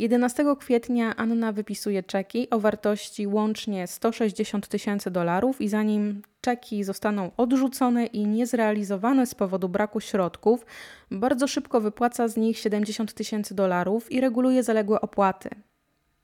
[0.00, 7.30] 11 kwietnia Anna wypisuje czeki o wartości łącznie 160 tysięcy dolarów i zanim czeki zostaną
[7.36, 10.66] odrzucone i niezrealizowane z powodu braku środków,
[11.10, 15.50] bardzo szybko wypłaca z nich 70 tysięcy dolarów i reguluje zaległe opłaty.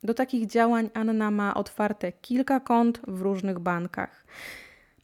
[0.02, 4.26] Do takich działań Anna ma otwarte kilka kont w różnych bankach.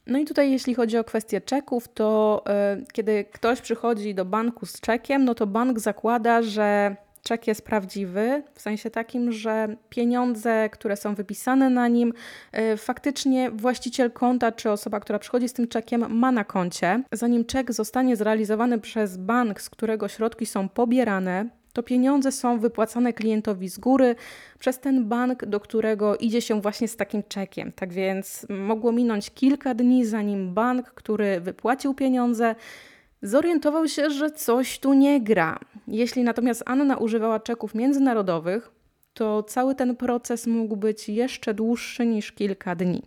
[0.07, 2.43] No i tutaj, jeśli chodzi o kwestię czeków, to
[2.77, 7.61] yy, kiedy ktoś przychodzi do banku z czekiem, no to bank zakłada, że czek jest
[7.61, 12.13] prawdziwy, w sensie takim, że pieniądze, które są wypisane na nim,
[12.53, 17.03] yy, faktycznie właściciel konta czy osoba, która przychodzi z tym czekiem, ma na koncie.
[17.11, 23.13] Zanim czek zostanie zrealizowany przez bank, z którego środki są pobierane, to pieniądze są wypłacane
[23.13, 24.15] klientowi z góry
[24.59, 27.71] przez ten bank, do którego idzie się właśnie z takim czekiem.
[27.71, 32.55] Tak więc mogło minąć kilka dni, zanim bank, który wypłacił pieniądze,
[33.23, 35.59] zorientował się, że coś tu nie gra.
[35.87, 38.71] Jeśli natomiast Anna używała czeków międzynarodowych,
[39.13, 43.03] to cały ten proces mógł być jeszcze dłuższy niż kilka dni.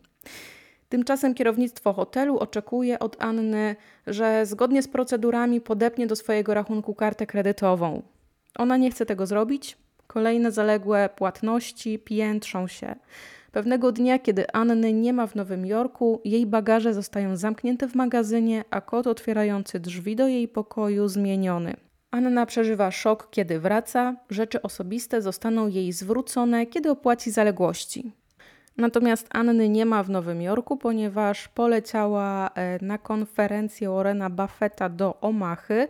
[0.88, 3.76] Tymczasem kierownictwo hotelu oczekuje od Anny,
[4.06, 8.02] że zgodnie z procedurami podepnie do swojego rachunku kartę kredytową.
[8.58, 9.76] Ona nie chce tego zrobić.
[10.06, 12.94] Kolejne zaległe płatności piętrzą się.
[13.52, 18.64] Pewnego dnia, kiedy Anny nie ma w Nowym Jorku, jej bagaże zostają zamknięte w magazynie,
[18.70, 21.76] a kod otwierający drzwi do jej pokoju zmieniony.
[22.10, 28.12] Anna przeżywa szok, kiedy wraca, rzeczy osobiste zostaną jej zwrócone, kiedy opłaci zaległości.
[28.76, 35.20] Natomiast Anny nie ma w Nowym Jorku, ponieważ poleciała e, na konferencję Warrena Buffetta do
[35.20, 35.88] Omachy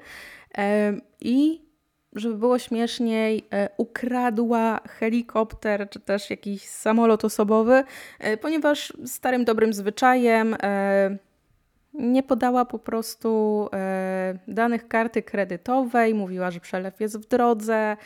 [0.58, 1.65] e, i
[2.16, 7.84] żeby było śmieszniej, e, ukradła helikopter czy też jakiś samolot osobowy,
[8.40, 10.56] ponieważ starym dobrym zwyczajem
[11.94, 13.68] nie podała po prostu
[14.48, 17.96] danych karty kredytowej, mówiła, że przelew jest w drodze.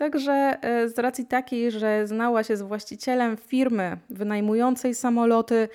[0.00, 5.68] Także e, z racji takiej, że znała się z właścicielem firmy wynajmującej samoloty,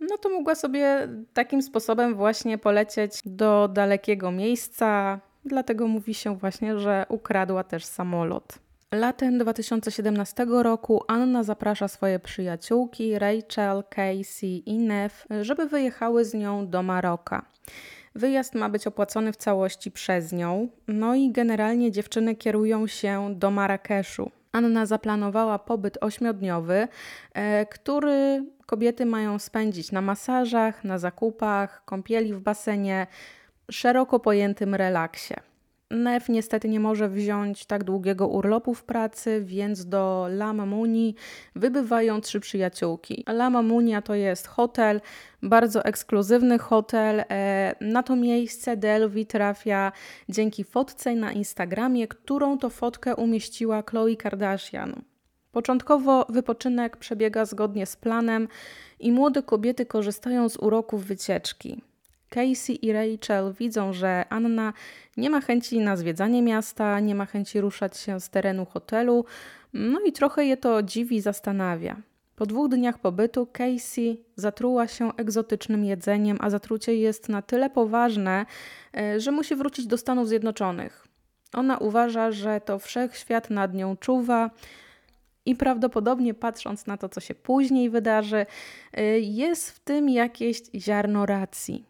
[0.00, 5.20] no to mogła sobie takim sposobem właśnie polecieć do dalekiego miejsca.
[5.44, 8.58] Dlatego mówi się właśnie, że ukradła też samolot.
[8.92, 16.68] Latem 2017 roku Anna zaprasza swoje przyjaciółki Rachel, Casey i Nev, żeby wyjechały z nią
[16.68, 17.46] do Maroka.
[18.14, 23.50] Wyjazd ma być opłacony w całości przez nią, no i generalnie dziewczyny kierują się do
[23.50, 24.30] Marrakeszu.
[24.52, 26.88] Anna zaplanowała pobyt ośmiodniowy,
[27.34, 33.06] e, który kobiety mają spędzić na masażach, na zakupach, kąpieli w basenie,
[33.70, 35.34] szeroko pojętym relaksie.
[35.90, 41.14] Nef niestety nie może wziąć tak długiego urlopu w pracy, więc do La Mamuni
[41.56, 43.24] wybywają trzy przyjaciółki.
[43.28, 45.00] La Mamunia to jest hotel,
[45.42, 47.24] bardzo ekskluzywny hotel.
[47.30, 49.92] E, na to miejsce Delvi trafia
[50.28, 55.02] dzięki fotce na Instagramie, którą to fotkę umieściła Khloe Kardashian.
[55.52, 58.48] Początkowo wypoczynek przebiega zgodnie z planem
[59.00, 61.82] i młode kobiety korzystają z uroków wycieczki.
[62.30, 64.72] Casey i Rachel widzą, że Anna
[65.16, 69.24] nie ma chęci na zwiedzanie miasta, nie ma chęci ruszać się z terenu hotelu,
[69.72, 71.96] no i trochę je to dziwi i zastanawia.
[72.36, 78.46] Po dwóch dniach pobytu Casey zatruła się egzotycznym jedzeniem, a zatrucie jest na tyle poważne,
[78.96, 81.06] e, że musi wrócić do Stanów Zjednoczonych.
[81.52, 84.50] Ona uważa, że to wszechświat nad nią czuwa
[85.46, 88.46] i prawdopodobnie patrząc na to, co się później wydarzy,
[88.92, 91.89] e, jest w tym jakieś ziarno racji.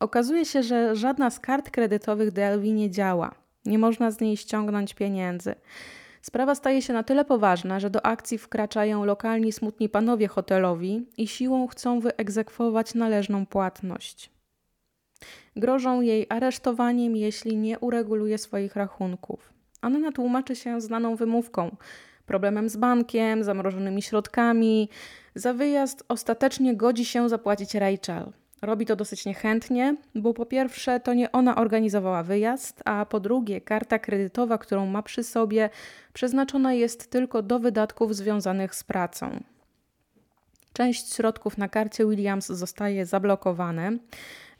[0.00, 3.34] Okazuje się, że żadna z kart kredytowych Delvi nie działa.
[3.64, 5.54] Nie można z niej ściągnąć pieniędzy.
[6.22, 11.28] Sprawa staje się na tyle poważna, że do akcji wkraczają lokalni smutni panowie hotelowi i
[11.28, 14.30] siłą chcą wyegzekwować należną płatność.
[15.56, 19.52] Grożą jej aresztowaniem, jeśli nie ureguluje swoich rachunków.
[19.80, 21.76] Anna tłumaczy się znaną wymówką,
[22.26, 24.88] problemem z bankiem, zamrożonymi środkami.
[25.34, 28.32] Za wyjazd ostatecznie godzi się zapłacić Rachel.
[28.62, 33.60] Robi to dosyć niechętnie, bo po pierwsze to nie ona organizowała wyjazd, a po drugie
[33.60, 35.70] karta kredytowa, którą ma przy sobie,
[36.12, 39.42] przeznaczona jest tylko do wydatków związanych z pracą.
[40.72, 43.98] Część środków na karcie Williams zostaje zablokowane.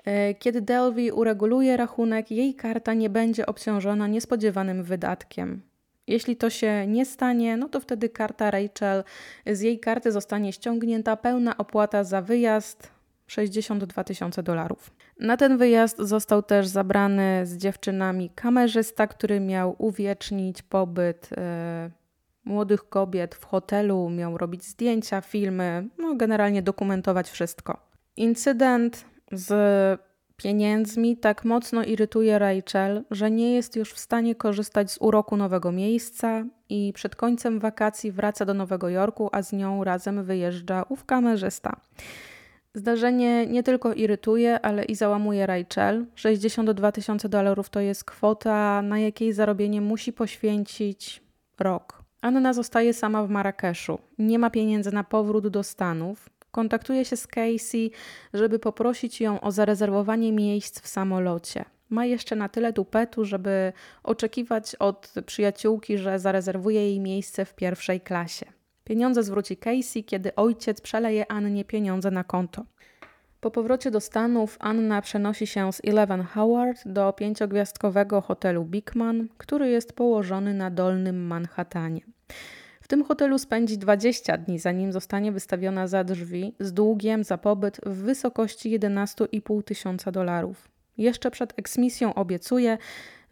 [0.04, 5.62] E, kiedy Delvey ureguluje rachunek, jej karta nie będzie obciążona niespodziewanym wydatkiem.
[6.06, 9.04] Jeśli to się nie stanie, no to wtedy karta Rachel
[9.46, 12.95] z jej karty zostanie ściągnięta pełna opłata za wyjazd,
[13.27, 14.91] 62 tysiące dolarów.
[15.21, 21.91] Na ten wyjazd został też zabrany z dziewczynami kamerzysta, który miał uwiecznić pobyt e,
[22.45, 27.81] młodych kobiet w hotelu, miał robić zdjęcia, filmy, no generalnie dokumentować wszystko.
[28.17, 30.01] Incydent z
[30.37, 35.73] pieniędzmi tak mocno irytuje Rachel, że nie jest już w stanie korzystać z uroku nowego
[35.73, 41.05] miejsca i przed końcem wakacji wraca do Nowego Jorku, a z nią razem wyjeżdża ów
[41.05, 41.81] kamerzysta.
[42.77, 46.07] Zdarzenie nie tylko irytuje, ale i załamuje Rachel.
[46.15, 51.23] 62 tysiące dolarów to jest kwota, na jakiej zarobienie musi poświęcić
[51.59, 52.03] rok.
[52.21, 53.99] Anna zostaje sama w Marrakeszu.
[54.19, 56.29] Nie ma pieniędzy na powrót do Stanów.
[56.51, 57.91] Kontaktuje się z Casey,
[58.35, 61.64] żeby poprosić ją o zarezerwowanie miejsc w samolocie.
[61.91, 63.72] Ma jeszcze na tyle tupetu, żeby
[64.03, 68.55] oczekiwać od przyjaciółki, że zarezerwuje jej miejsce w pierwszej klasie.
[68.87, 72.64] Pieniądze zwróci Casey, kiedy ojciec przeleje Annie pieniądze na konto.
[73.41, 79.68] Po powrocie do Stanów Anna przenosi się z Eleven Howard do pięciogwiazdkowego hotelu Bigman, który
[79.68, 82.01] jest położony na dolnym Manhattanie.
[82.80, 87.80] W tym hotelu spędzi 20 dni, zanim zostanie wystawiona za drzwi z długiem za pobyt
[87.87, 90.68] w wysokości 11,5 tysiąca dolarów.
[90.99, 92.78] Jeszcze przed eksmisją obiecuje,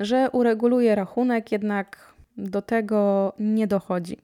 [0.00, 4.23] że ureguluje rachunek, jednak do tego nie dochodzi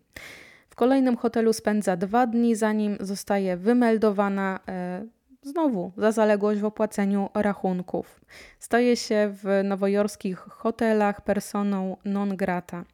[0.81, 5.07] kolejnym hotelu spędza dwa dni, zanim zostaje wymeldowana e,
[5.43, 8.21] znowu za zaległość w opłaceniu rachunków.
[8.59, 12.85] Staje się w nowojorskich hotelach personą non grata.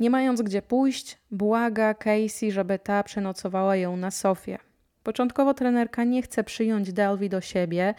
[0.00, 4.58] Nie mając gdzie pójść, błaga Casey, żeby ta przenocowała ją na sofie.
[5.02, 7.94] Początkowo trenerka nie chce przyjąć Delvi do siebie,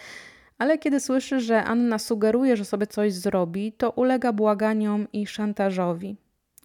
[0.58, 6.18] ale kiedy słyszy, że Anna sugeruje, że sobie coś zrobi, to ulega błaganiom i szantażowi.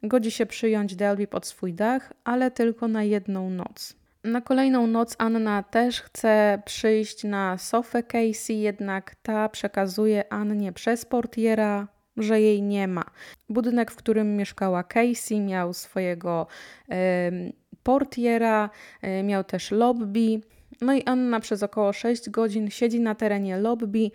[0.02, 3.96] Godzi się przyjąć Delvi pod swój dach, ale tylko na jedną noc.
[4.24, 11.04] Na kolejną noc Anna też chce przyjść na sofę Casey, jednak ta przekazuje Annie przez
[11.04, 13.04] portiera, że jej nie ma.
[13.48, 16.46] Budynek, w którym mieszkała Casey, miał swojego
[16.92, 18.70] y, portiera,
[19.04, 20.40] y, miał też lobby.
[20.80, 24.10] No i Anna przez około 6 godzin siedzi na terenie lobby,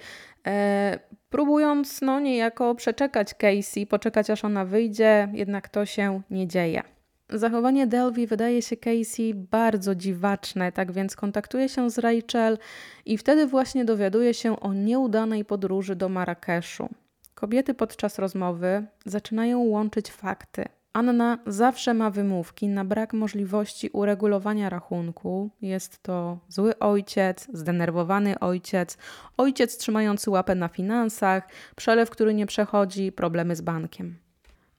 [0.48, 1.00] y,
[1.32, 6.84] próbując no niejako przeczekać Casey, poczekać aż ona wyjdzie, jednak to się nie dzieje.
[7.30, 12.58] Zachowanie Delvi wydaje się Casey bardzo dziwaczne, tak więc kontaktuje się z Rachel
[13.06, 16.90] i wtedy właśnie dowiaduje się o nieudanej podróży do Marrakeszu.
[17.36, 20.66] Kobiety podczas rozmowy zaczynają łączyć fakty.
[20.94, 25.50] Anna zawsze ma wymówki na brak możliwości uregulowania rachunku.
[25.62, 28.98] Jest to zły ojciec, zdenerwowany ojciec,
[29.38, 34.18] ojciec trzymający łapę na finansach, przelew, który nie przechodzi, problemy z bankiem.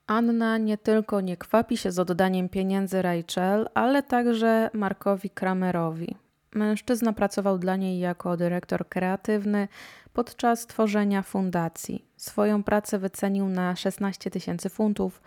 [0.06, 6.16] Anna nie tylko nie kwapi się z oddaniem pieniędzy Rachel, ale także Markowi Kramerowi.
[6.54, 9.68] Mężczyzna pracował dla niej jako dyrektor kreatywny
[10.12, 12.04] podczas tworzenia fundacji.
[12.16, 15.22] Swoją pracę wycenił na 16 tysięcy funtów.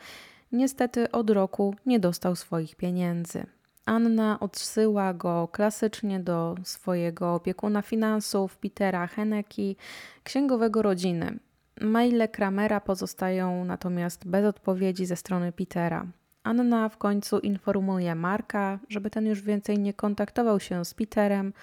[0.52, 3.46] Niestety od roku nie dostał swoich pieniędzy.
[3.86, 9.76] Anna odsyła go klasycznie do swojego opiekuna finansów, Petera Heneki,
[10.24, 11.40] księgowego rodziny.
[11.82, 16.08] Maile Kramera pozostają natomiast bez odpowiedzi ze strony Petera.
[16.44, 21.54] Anna w końcu informuje Marka, żeby ten już więcej nie kontaktował się z Peterem,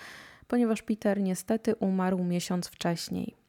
[0.48, 3.41] ponieważ Peter niestety umarł miesiąc wcześniej.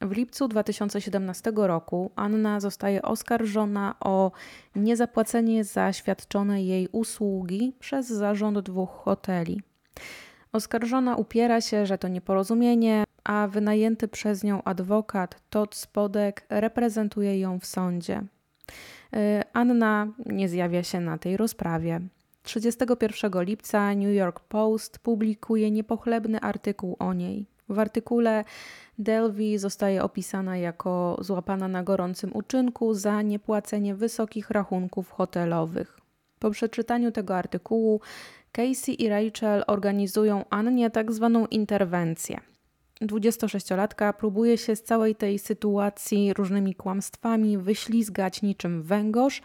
[0.00, 4.32] W lipcu 2017 roku Anna zostaje oskarżona o
[4.76, 9.60] niezapłacenie za świadczone jej usługi przez zarząd dwóch hoteli.
[10.52, 17.58] Oskarżona upiera się, że to nieporozumienie, a wynajęty przez nią adwokat Todd Spodek reprezentuje ją
[17.60, 18.22] w sądzie.
[19.16, 22.00] Y, Anna nie zjawia się na tej rozprawie.
[22.42, 27.46] 31 lipca New York Post publikuje niepochlebny artykuł o niej.
[27.74, 28.44] W artykule
[28.98, 36.00] Delvi zostaje opisana jako złapana na gorącym uczynku za niepłacenie wysokich rachunków hotelowych.
[36.38, 38.00] Po przeczytaniu tego artykułu
[38.52, 42.40] Casey i Rachel organizują Annie tak zwaną interwencję.
[43.02, 49.42] 26-latka próbuje się z całej tej sytuacji różnymi kłamstwami wyślizgać niczym węgorz,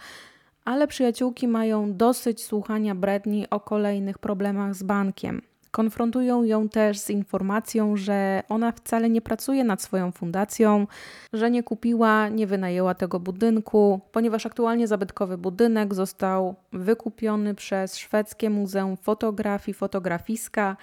[0.66, 5.42] ale przyjaciółki mają dosyć słuchania bredni o kolejnych problemach z bankiem.
[5.72, 10.88] Konfrontują ją też z informacją, że ona wcale nie pracuje nad swoją fundacją,
[11.34, 18.50] że nie kupiła, nie wynajęła tego budynku, ponieważ aktualnie zabytkowy budynek został wykupiony przez szwedzkie
[18.50, 20.78] Muzeum Fotografii Fotografiska.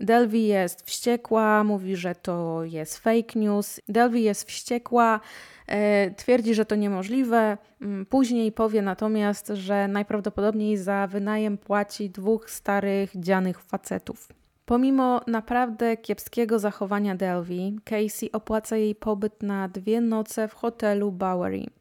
[0.00, 3.80] Delvi jest wściekła, mówi, że to jest fake news.
[3.88, 5.20] Delvi jest wściekła,
[5.66, 7.58] e, twierdzi, że to niemożliwe.
[7.82, 14.28] Mm, później powie natomiast, że najprawdopodobniej za wynajem płaci dwóch starych, dzianych facetów.
[14.64, 21.77] Pomimo naprawdę kiepskiego zachowania Delvi, Casey opłaca jej pobyt na dwie noce w hotelu Bowery.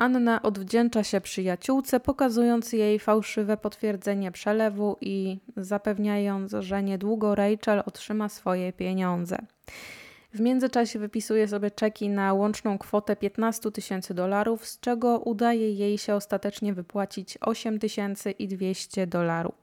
[0.00, 8.28] Anna odwdzięcza się przyjaciółce, pokazując jej fałszywe potwierdzenie przelewu i zapewniając, że niedługo Rachel otrzyma
[8.28, 9.38] swoje pieniądze.
[10.34, 15.98] W międzyczasie wypisuje sobie czeki na łączną kwotę 15 tysięcy dolarów, z czego udaje jej
[15.98, 19.54] się ostatecznie wypłacić 8200 dolarów.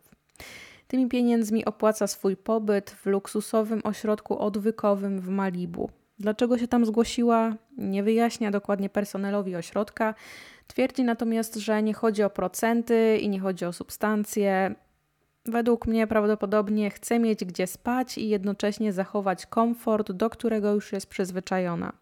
[0.88, 5.90] Tymi pieniędzmi opłaca swój pobyt w luksusowym ośrodku odwykowym w Malibu.
[6.20, 10.13] Dlaczego się tam zgłosiła, nie wyjaśnia dokładnie personelowi ośrodka.
[10.68, 14.76] Twierdzi natomiast, że nie chodzi o procenty i nie chodzi o substancje.
[15.45, 21.07] Według mnie prawdopodobnie chce mieć gdzie spać i jednocześnie zachować komfort, do którego już jest
[21.07, 21.93] przyzwyczajona.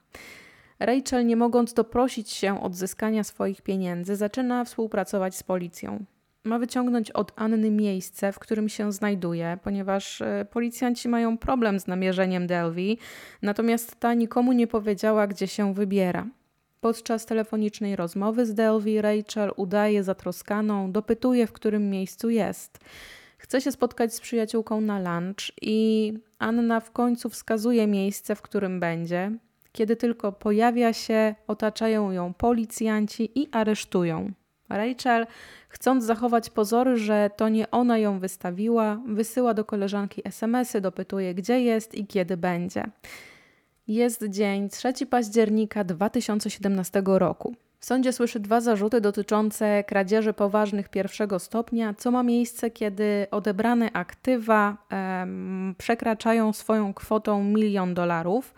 [0.80, 6.06] Rachel, nie mogąc doprosić się odzyskania swoich pieniędzy, zaczyna współpracować z policją
[6.46, 11.88] ma wyciągnąć od Anny miejsce, w którym się znajduje, ponieważ e, policjanci mają problem z
[11.88, 12.98] namierzeniem Delvi,
[13.42, 16.28] natomiast ta nikomu nie powiedziała, gdzie się wybiera.
[16.82, 22.80] Podczas telefonicznej rozmowy z Delvi, Rachel udaje zatroskaną, dopytuje, w którym miejscu jest.
[23.38, 28.80] Chce się spotkać z przyjaciółką na lunch i Anna w końcu wskazuje miejsce, w którym
[28.80, 29.32] będzie.
[29.72, 34.32] Kiedy tylko pojawia się, otaczają ją policjanci i aresztują.
[34.70, 35.28] Rachel,
[35.70, 41.62] chcąc zachować pozory, że to nie ona ją wystawiła, wysyła do koleżanki SMS-y, dopytuje gdzie
[41.62, 42.84] jest i kiedy będzie.
[43.88, 47.56] Jest dzień 3 października 2017 roku.
[47.80, 53.92] W sądzie słyszy dwa zarzuty dotyczące kradzieży poważnych pierwszego stopnia, co ma miejsce, kiedy odebrane
[53.94, 58.54] aktywa em, przekraczają swoją kwotą milion dolarów.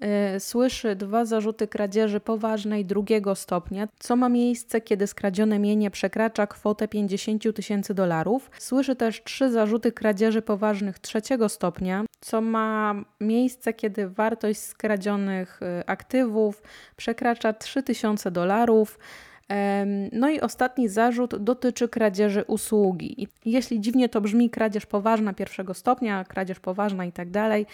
[0.00, 6.46] E, słyszy dwa zarzuty kradzieży poważnej drugiego stopnia, co ma miejsce, kiedy skradzione mienie przekracza
[6.46, 8.50] kwotę 50 tysięcy dolarów.
[8.58, 15.90] Słyszy też trzy zarzuty kradzieży poważnych trzeciego stopnia, co ma miejsce, kiedy wartość skradzionych e,
[15.90, 16.62] aktywów
[16.96, 18.98] przekracza 3000 dolarów.
[20.12, 23.28] No i ostatni zarzut dotyczy kradzieży usługi.
[23.44, 27.66] Jeśli dziwnie to brzmi kradzież poważna pierwszego stopnia, kradzież poważna i tak dalej,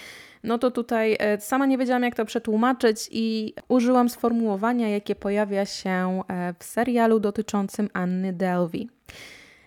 [0.44, 5.66] no to tutaj e, sama nie wiedziałam jak to przetłumaczyć i użyłam sformułowania, jakie pojawia
[5.66, 8.88] się e, w serialu dotyczącym Anny Delvey.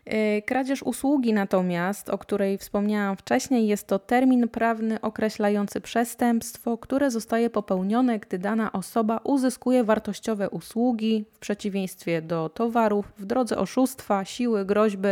[0.10, 7.12] E, kradzież usługi natomiast, o której wspomniałam wcześniej, jest to termin prawny określający przestępstwo, które
[7.12, 14.26] zostaje popełnione, gdy dana osoba uzyskuje wartościowe usługi w przeciwieństwie do towarów w drodze oszustwa,
[14.26, 15.08] siły, groźby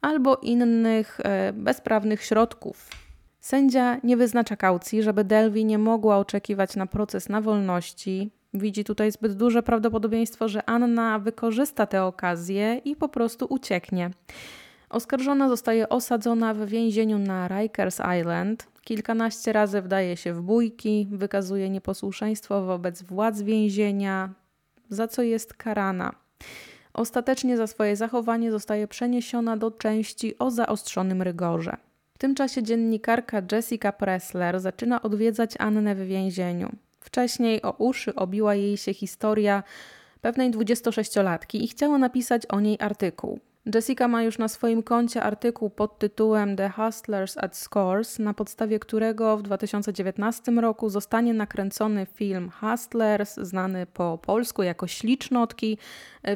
[0.00, 2.88] albo innych e, bezprawnych środków.
[3.40, 9.12] Sędzia nie wyznacza kaucji, żeby Delvi nie mogła oczekiwać na proces na wolności, Widzi tutaj
[9.12, 14.10] zbyt duże prawdopodobieństwo, że Anna wykorzysta tę okazję i po prostu ucieknie.
[14.90, 18.66] Oskarżona zostaje osadzona w więzieniu na Rikers Island.
[18.84, 24.30] Kilkanaście razy wdaje się w bójki, wykazuje nieposłuszeństwo wobec władz więzienia,
[24.88, 26.12] za co jest karana.
[26.92, 31.76] Ostatecznie za swoje zachowanie zostaje przeniesiona do części o zaostrzonym rygorze.
[32.14, 36.76] W tym czasie dziennikarka Jessica Pressler zaczyna odwiedzać Annę w więzieniu.
[37.00, 39.62] Wcześniej o uszy obiła jej się historia
[40.20, 43.40] pewnej 26-latki i chciała napisać o niej artykuł.
[43.66, 48.78] Jessica ma już na swoim koncie artykuł pod tytułem The Hustlers at Scores, na podstawie
[48.78, 55.78] którego w 2019 roku zostanie nakręcony film Hustlers, znany po polsku jako Ślicznotki,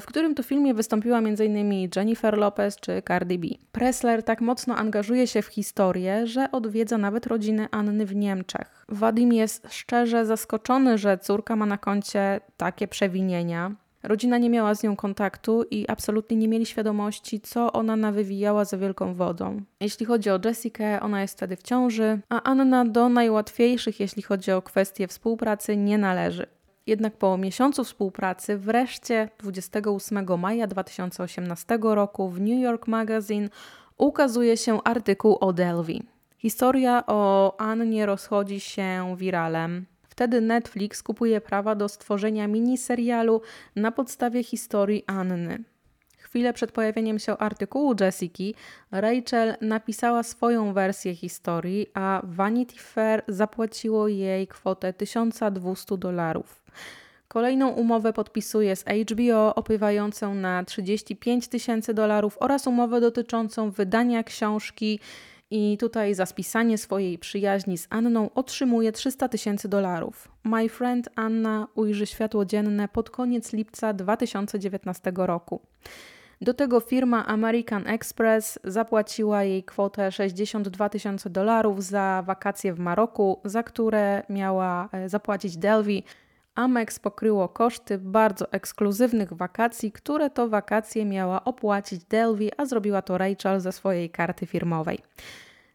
[0.01, 1.89] w którym to filmie wystąpiła m.in.
[1.97, 3.49] Jennifer Lopez czy Cardi B.
[3.72, 8.85] Pressler tak mocno angażuje się w historię, że odwiedza nawet rodzinę Anny w Niemczech.
[8.89, 13.84] Wadim jest szczerze zaskoczony, że córka ma na koncie takie przewinienia.
[14.05, 18.78] Rodzina nie miała z nią kontaktu i absolutnie nie mieli świadomości, co ona nawywijała za
[18.78, 19.62] wielką wodą.
[19.80, 24.52] Jeśli chodzi o Jessikę, ona jest wtedy w ciąży, a Anna do najłatwiejszych, jeśli chodzi
[24.52, 26.46] o kwestie współpracy, nie należy.
[26.86, 33.48] Jednak po miesiącu współpracy, wreszcie 28 maja 2018 roku w New York Magazine
[33.98, 36.02] ukazuje się artykuł o Delvi.
[36.38, 39.86] Historia o Annie rozchodzi się wiralem.
[40.14, 43.40] Wtedy Netflix kupuje prawa do stworzenia miniserialu
[43.76, 45.64] na podstawie historii Anny.
[46.18, 48.54] Chwilę przed pojawieniem się artykułu Jessiki,
[48.90, 56.62] Rachel napisała swoją wersję historii, a Vanity Fair zapłaciło jej kwotę 1200 dolarów.
[57.28, 65.00] Kolejną umowę podpisuje z HBO opływającą na 35 tysięcy dolarów oraz umowę dotyczącą wydania książki
[65.51, 70.28] i tutaj za spisanie swojej przyjaźni z Anną otrzymuje 300 tysięcy dolarów.
[70.45, 75.61] My Friend Anna ujrzy światło dzienne pod koniec lipca 2019 roku.
[76.40, 83.40] Do tego firma American Express zapłaciła jej kwotę 62 tysiące dolarów za wakacje w Maroku,
[83.45, 86.05] za które miała e, zapłacić Delvi.
[86.55, 93.18] Amex pokryło koszty bardzo ekskluzywnych wakacji, które to wakacje miała opłacić Delvi, a zrobiła to
[93.18, 94.98] Rachel ze swojej karty firmowej.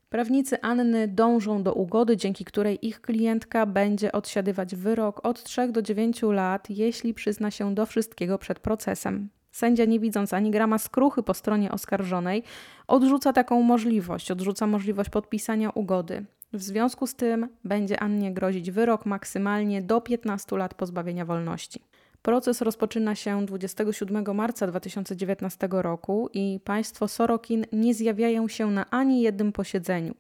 [0.09, 5.81] Prawnicy Anny dążą do ugody, dzięki której ich klientka będzie odsiadywać wyrok od 3 do
[5.81, 9.29] 9 lat, jeśli przyzna się do wszystkiego przed procesem.
[9.51, 12.43] Sędzia, nie widząc ani grama skruchy po stronie oskarżonej,
[12.87, 16.25] odrzuca taką możliwość, odrzuca możliwość podpisania ugody.
[16.53, 21.83] W związku z tym będzie Annie grozić wyrok maksymalnie do 15 lat pozbawienia wolności.
[22.21, 29.21] Proces rozpoczyna się 27 marca 2019 roku i państwo Sorokin nie zjawiają się na ani
[29.21, 30.13] jednym posiedzeniu.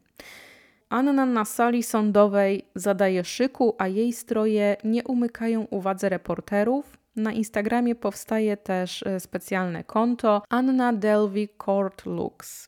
[0.89, 6.97] Anna na sali sądowej zadaje szyku, a jej stroje nie umykają uwadze reporterów.
[7.15, 12.67] Na Instagramie powstaje też e, specjalne konto Anna Delvey Court Looks.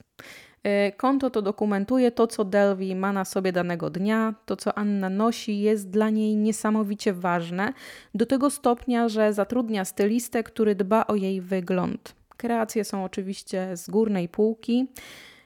[0.64, 5.10] E, konto to dokumentuje to, co Delvi ma na sobie danego dnia, to, co Anna
[5.10, 7.74] nosi, jest dla niej niesamowicie ważne,
[8.16, 12.16] do tego stopnia, że zatrudnia stylistę, który dba o jej wygląd.
[12.38, 14.88] Kreacje są oczywiście z górnej półki.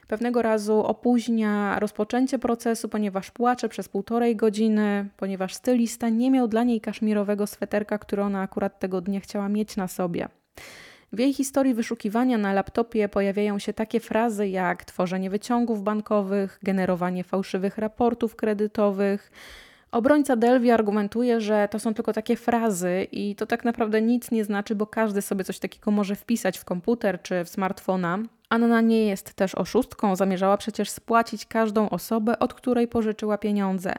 [0.08, 6.64] Pewnego razu opóźnia rozpoczęcie procesu, ponieważ płacze przez półtorej godziny, ponieważ stylista nie miał dla
[6.64, 10.28] niej kaszmirowego sweterka, który ona akurat tego dnia chciała mieć na sobie.
[11.16, 17.24] W jej historii wyszukiwania na laptopie pojawiają się takie frazy jak tworzenie wyciągów bankowych, generowanie
[17.24, 19.32] fałszywych raportów kredytowych.
[19.92, 24.44] Obrońca Delvi argumentuje, że to są tylko takie frazy i to tak naprawdę nic nie
[24.44, 28.18] znaczy, bo każdy sobie coś takiego może wpisać w komputer czy w smartfona.
[28.48, 33.94] Anna nie jest też oszustką, zamierzała przecież spłacić każdą osobę, od której pożyczyła pieniądze.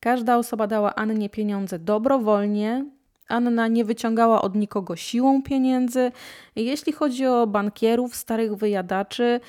[0.00, 2.84] Każda osoba dała Annie pieniądze dobrowolnie.
[3.28, 6.12] Anna nie wyciągała od nikogo siłą pieniędzy.
[6.56, 9.40] Jeśli chodzi o bankierów, starych wyjadaczy,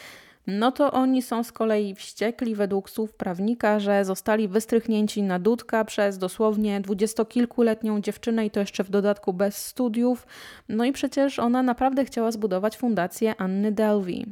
[0.48, 5.86] no to oni są z kolei wściekli według słów prawnika, że zostali wystrychnięci na dudka
[5.86, 10.28] przez dosłownie dwudziestokilkuletnią dziewczynę i to jeszcze w dodatku bez studiów.
[10.70, 14.26] No i przecież ona naprawdę chciała zbudować fundację Anny Delvey.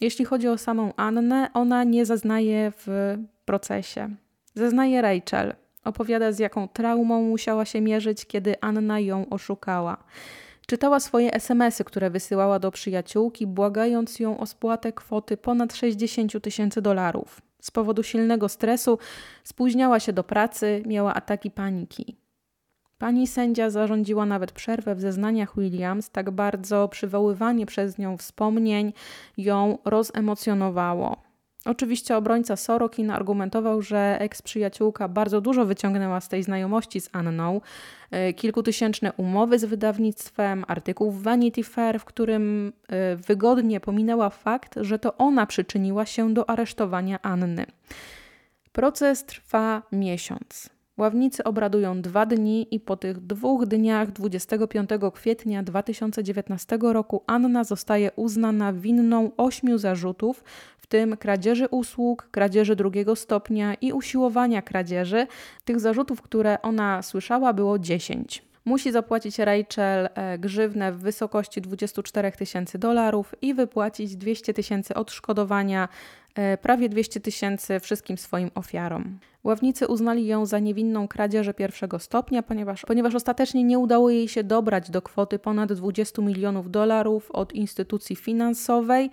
[0.00, 4.08] Jeśli chodzi o samą Annę, ona nie zaznaje w procesie.
[4.54, 5.54] Zeznaje Rachel.
[5.84, 10.04] Opowiada, z jaką traumą musiała się mierzyć, kiedy Anna ją oszukała.
[10.66, 16.82] Czytała swoje SMSy, które wysyłała do przyjaciółki, błagając ją o spłatę kwoty ponad 60 tysięcy
[16.82, 17.40] dolarów.
[17.60, 18.98] Z powodu silnego stresu
[19.44, 22.16] spóźniała się do pracy, miała ataki paniki.
[22.98, 28.92] Pani sędzia zarządziła nawet przerwę w zeznaniach Williams, tak bardzo przywoływanie przez nią wspomnień
[29.36, 31.27] ją rozemocjonowało.
[31.64, 37.60] Oczywiście obrońca Sorokin argumentował, że eks-przyjaciółka bardzo dużo wyciągnęła z tej znajomości z Anną.
[38.10, 44.74] E, kilkutysięczne umowy z wydawnictwem, artykuł w Vanity Fair, w którym e, wygodnie pominęła fakt,
[44.80, 47.66] że to ona przyczyniła się do aresztowania Anny.
[48.72, 50.70] Proces trwa miesiąc.
[50.98, 58.10] Ławnicy obradują dwa dni i po tych dwóch dniach 25 kwietnia 2019 roku Anna zostaje
[58.16, 60.44] uznana winną ośmiu zarzutów,
[60.88, 65.26] tym kradzieży usług, kradzieży drugiego stopnia i usiłowania kradzieży.
[65.64, 68.48] Tych zarzutów, które ona słyszała, było 10.
[68.64, 75.88] Musi zapłacić Rachel e, grzywnę w wysokości 24 tysięcy dolarów i wypłacić 200 tysięcy odszkodowania,
[76.62, 79.18] prawie 200 tysięcy wszystkim swoim ofiarom.
[79.44, 84.44] Ławnicy uznali ją za niewinną kradzieży pierwszego stopnia, ponieważ, ponieważ ostatecznie nie udało jej się
[84.44, 89.10] dobrać do kwoty ponad 20 milionów dolarów od instytucji finansowej.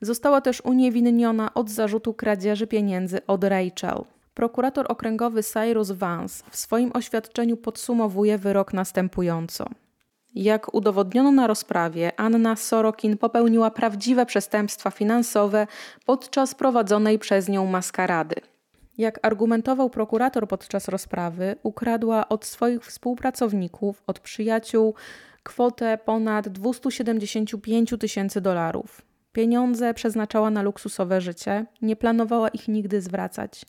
[0.00, 4.04] Została też uniewinniona od zarzutu kradzieży pieniędzy od Rachel.
[4.34, 9.66] Prokurator okręgowy Cyrus Vance w swoim oświadczeniu podsumowuje wyrok następująco.
[10.38, 15.66] Jak udowodniono na rozprawie, Anna Sorokin popełniła prawdziwe przestępstwa finansowe
[16.06, 18.34] podczas prowadzonej przez nią maskarady.
[18.98, 24.94] Jak argumentował prokurator podczas rozprawy, ukradła od swoich współpracowników, od przyjaciół
[25.42, 29.07] kwotę ponad 275 tysięcy dolarów.
[29.32, 33.66] Pieniądze przeznaczała na luksusowe życie, nie planowała ich nigdy zwracać.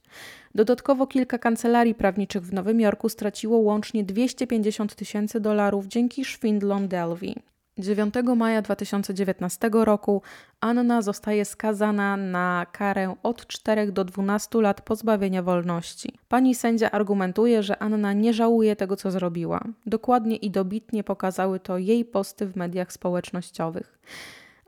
[0.55, 7.35] Dodatkowo kilka kancelarii prawniczych w Nowym Jorku straciło łącznie 250 tysięcy dolarów dzięki szwindlom Delvey.
[7.79, 10.21] 9 maja 2019 roku
[10.61, 16.19] Anna zostaje skazana na karę od 4 do 12 lat pozbawienia wolności.
[16.27, 19.63] Pani sędzia argumentuje, że Anna nie żałuje tego, co zrobiła.
[19.85, 23.99] Dokładnie i dobitnie pokazały to jej posty w mediach społecznościowych.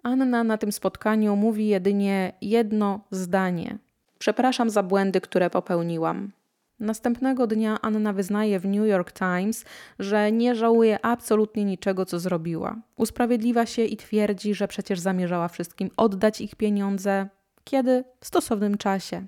[0.03, 3.77] Anna na tym spotkaniu mówi jedynie jedno zdanie:
[4.19, 6.31] Przepraszam za błędy, które popełniłam.
[6.79, 9.65] Następnego dnia Anna wyznaje w New York Times,
[9.99, 12.75] że nie żałuje absolutnie niczego, co zrobiła.
[12.97, 17.29] Usprawiedliwia się i twierdzi, że przecież zamierzała wszystkim oddać ich pieniądze,
[17.63, 19.25] kiedy w stosownym czasie.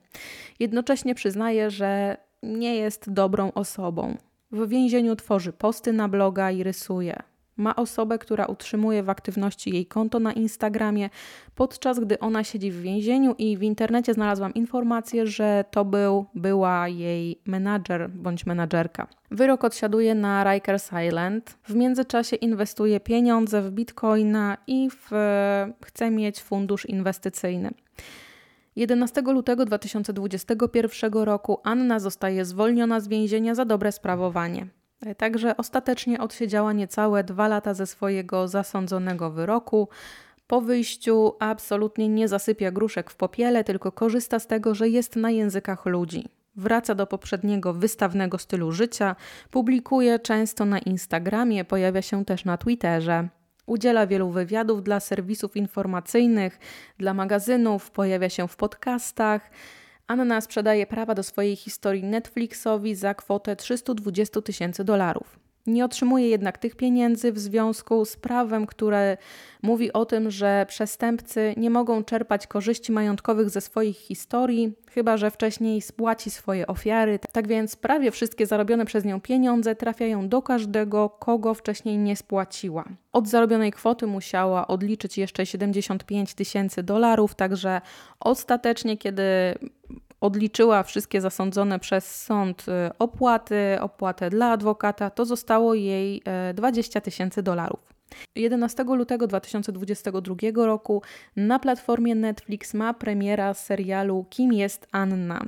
[0.59, 4.17] Jednocześnie przyznaje, że nie jest dobrą osobą.
[4.51, 7.23] W więzieniu tworzy posty na bloga i rysuje.
[7.57, 11.09] Ma osobę, która utrzymuje w aktywności jej konto na Instagramie,
[11.55, 16.87] podczas gdy ona siedzi w więzieniu i w internecie znalazłam informację, że to był, była
[16.87, 19.07] jej menadżer bądź menadżerka.
[19.31, 21.57] Wyrok odsiaduje na Rikers Island.
[21.63, 25.11] W międzyczasie inwestuje pieniądze w bitcoina i w,
[25.85, 27.71] chce mieć fundusz inwestycyjny.
[28.75, 34.67] 11 lutego 2021 roku Anna zostaje zwolniona z więzienia za dobre sprawowanie.
[35.17, 39.89] Także ostatecznie odsiedziała niecałe dwa lata ze swojego zasądzonego wyroku.
[40.47, 45.31] Po wyjściu absolutnie nie zasypia gruszek w popiele, tylko korzysta z tego, że jest na
[45.31, 46.27] językach ludzi.
[46.55, 49.15] Wraca do poprzedniego wystawnego stylu życia,
[49.51, 53.27] publikuje często na Instagramie, pojawia się też na Twitterze.
[53.65, 56.59] Udziela wielu wywiadów dla serwisów informacyjnych,
[56.97, 59.51] dla magazynów, pojawia się w podcastach.
[60.13, 65.39] Anna sprzedaje prawa do swojej historii Netflixowi za kwotę 320 tysięcy dolarów.
[65.67, 69.17] Nie otrzymuje jednak tych pieniędzy w związku z prawem, które
[69.61, 75.31] mówi o tym, że przestępcy nie mogą czerpać korzyści majątkowych ze swoich historii, chyba że
[75.31, 77.19] wcześniej spłaci swoje ofiary.
[77.31, 82.85] Tak więc prawie wszystkie zarobione przez nią pieniądze trafiają do każdego, kogo wcześniej nie spłaciła.
[83.13, 87.81] Od zarobionej kwoty musiała odliczyć jeszcze 75 tysięcy dolarów, także
[88.19, 89.23] ostatecznie, kiedy
[90.23, 97.01] odliczyła wszystkie zasądzone przez sąd y, opłaty, opłatę dla adwokata, to zostało jej 20 e,
[97.01, 97.79] tysięcy dolarów.
[98.35, 101.01] 11 lutego 2022 roku
[101.35, 105.45] na platformie Netflix ma premiera serialu Kim jest Anna.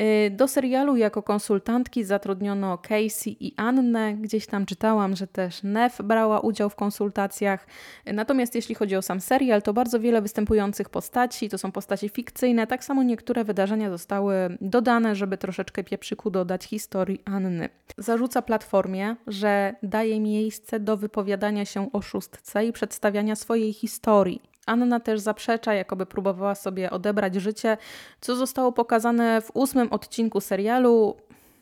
[0.00, 4.14] Y, do serialu jako konsultantki zatrudniono Casey i Annę.
[4.14, 7.66] Gdzieś tam czytałam, że też Nef brała udział w konsultacjach.
[8.06, 12.66] Natomiast jeśli chodzi o sam serial, to bardzo wiele występujących postaci, to są postacie fikcyjne.
[12.66, 17.68] Tak samo niektóre wydarzenia zostały dodane, żeby troszeczkę pieprzyku dodać historii Anny.
[17.98, 24.42] Zarzuca platformie, że daje miejsce do wypowiadania się o szóstce i przedstawiania swojej historii.
[24.68, 27.76] Anna też zaprzecza, jakoby próbowała sobie odebrać życie,
[28.20, 31.16] co zostało pokazane w ósmym odcinku serialu.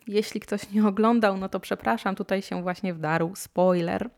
[0.07, 4.11] Jeśli ktoś nie oglądał, no to przepraszam, tutaj się właśnie wdarł spoiler.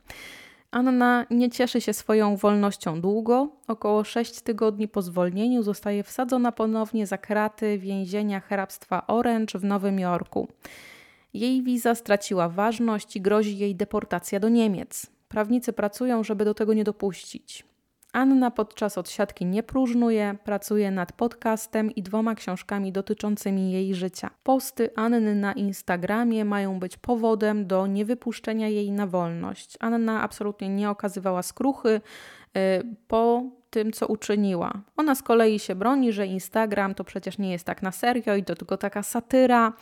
[0.71, 3.49] Anna nie cieszy się swoją wolnością długo.
[3.69, 9.99] Około 6 tygodni po zwolnieniu zostaje wsadzona ponownie za kraty więzienia hrabstwa Orange w Nowym
[9.99, 10.49] Jorku.
[11.35, 15.07] Jej wiza straciła ważność i grozi jej deportacja do Niemiec.
[15.29, 17.65] Prawnicy pracują, żeby do tego nie dopuścić.
[18.13, 24.31] Anna podczas odsiadki nie próżnuje, pracuje nad podcastem i dwoma książkami dotyczącymi jej życia.
[24.43, 29.77] Posty Anny na Instagramie mają być powodem do niewypuszczenia jej na wolność.
[29.81, 32.01] Anna absolutnie nie okazywała skruchy y,
[33.09, 34.73] po tym, co uczyniła.
[34.97, 38.45] Ona z kolei się broni, że Instagram to przecież nie jest tak na serio i
[38.45, 39.73] to tylko taka satyra.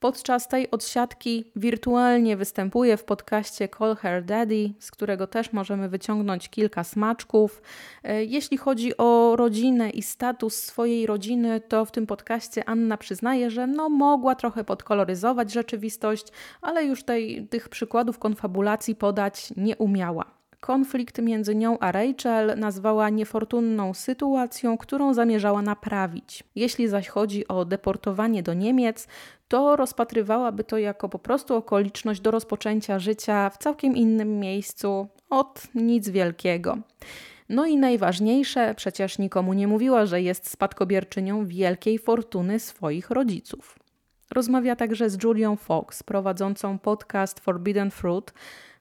[0.00, 6.48] Podczas tej odsiadki wirtualnie występuje w podcaście Call Her Daddy, z którego też możemy wyciągnąć
[6.48, 7.62] kilka smaczków.
[8.04, 13.50] E, jeśli chodzi o rodzinę i status swojej rodziny, to w tym podcaście Anna przyznaje,
[13.50, 16.26] że no mogła trochę podkoloryzować rzeczywistość,
[16.62, 20.36] ale już tej, tych przykładów konfabulacji podać nie umiała.
[20.66, 26.44] Konflikt między nią a Rachel nazwała niefortunną sytuacją, którą zamierzała naprawić.
[26.54, 29.08] Jeśli zaś chodzi o deportowanie do Niemiec,
[29.48, 35.62] to rozpatrywałaby to jako po prostu okoliczność do rozpoczęcia życia w całkiem innym miejscu od
[35.74, 36.78] nic wielkiego.
[37.48, 43.78] No i najważniejsze, przecież nikomu nie mówiła, że jest spadkobierczynią wielkiej fortuny swoich rodziców.
[44.30, 48.32] Rozmawia także z Julią Fox, prowadzącą podcast Forbidden Fruit,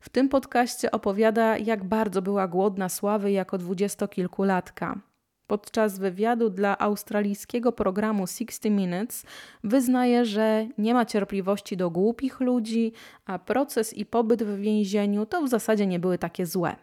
[0.05, 5.01] w tym podcaście opowiada, jak bardzo była głodna sławy jako dwudziestokilkulatka.
[5.47, 9.25] Podczas wywiadu dla australijskiego programu 60 Minutes
[9.63, 12.91] wyznaje, że nie ma cierpliwości do głupich ludzi,
[13.25, 16.75] a proces i pobyt w więzieniu to w zasadzie nie były takie złe.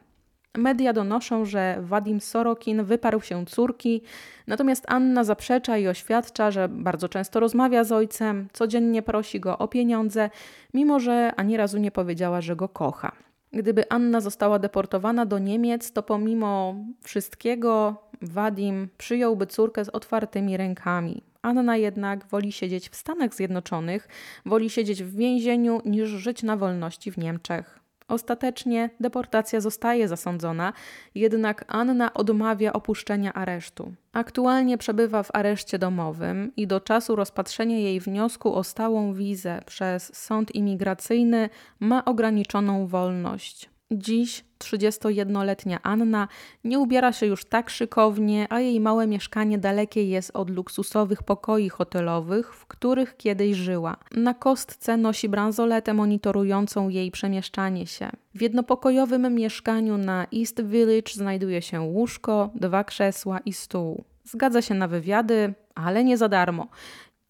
[0.59, 4.03] Media donoszą, że Wadim Sorokin wyparł się córki,
[4.47, 9.69] natomiast Anna zaprzecza i oświadcza, że bardzo często rozmawia z ojcem, codziennie prosi go o
[9.69, 10.31] pieniądze,
[10.75, 13.13] mimo że ani razu nie powiedziała, że go kocha.
[13.53, 21.23] Gdyby Anna została deportowana do Niemiec, to pomimo wszystkiego Wadim przyjąłby córkę z otwartymi rękami.
[21.43, 24.09] Anna jednak woli siedzieć w Stanach Zjednoczonych,
[24.47, 27.82] woli siedzieć w więzieniu niż żyć na wolności w Niemczech.
[28.09, 30.73] Ostatecznie deportacja zostaje zasądzona,
[31.15, 33.93] jednak Anna odmawia opuszczenia aresztu.
[34.13, 40.17] Aktualnie przebywa w areszcie domowym i do czasu rozpatrzenia jej wniosku o stałą wizę przez
[40.17, 41.49] sąd imigracyjny
[41.81, 43.72] ma ograniczoną wolność.
[43.93, 46.29] Dziś 31-letnia Anna
[46.65, 51.69] nie ubiera się już tak szykownie, a jej małe mieszkanie dalekie jest od luksusowych pokoi
[51.69, 53.97] hotelowych, w których kiedyś żyła.
[54.17, 58.11] Na kostce nosi bransoletę monitorującą jej przemieszczanie się.
[58.35, 64.05] W jednopokojowym mieszkaniu na East Village znajduje się łóżko, dwa krzesła i stół.
[64.25, 66.69] Zgadza się na wywiady, ale nie za darmo.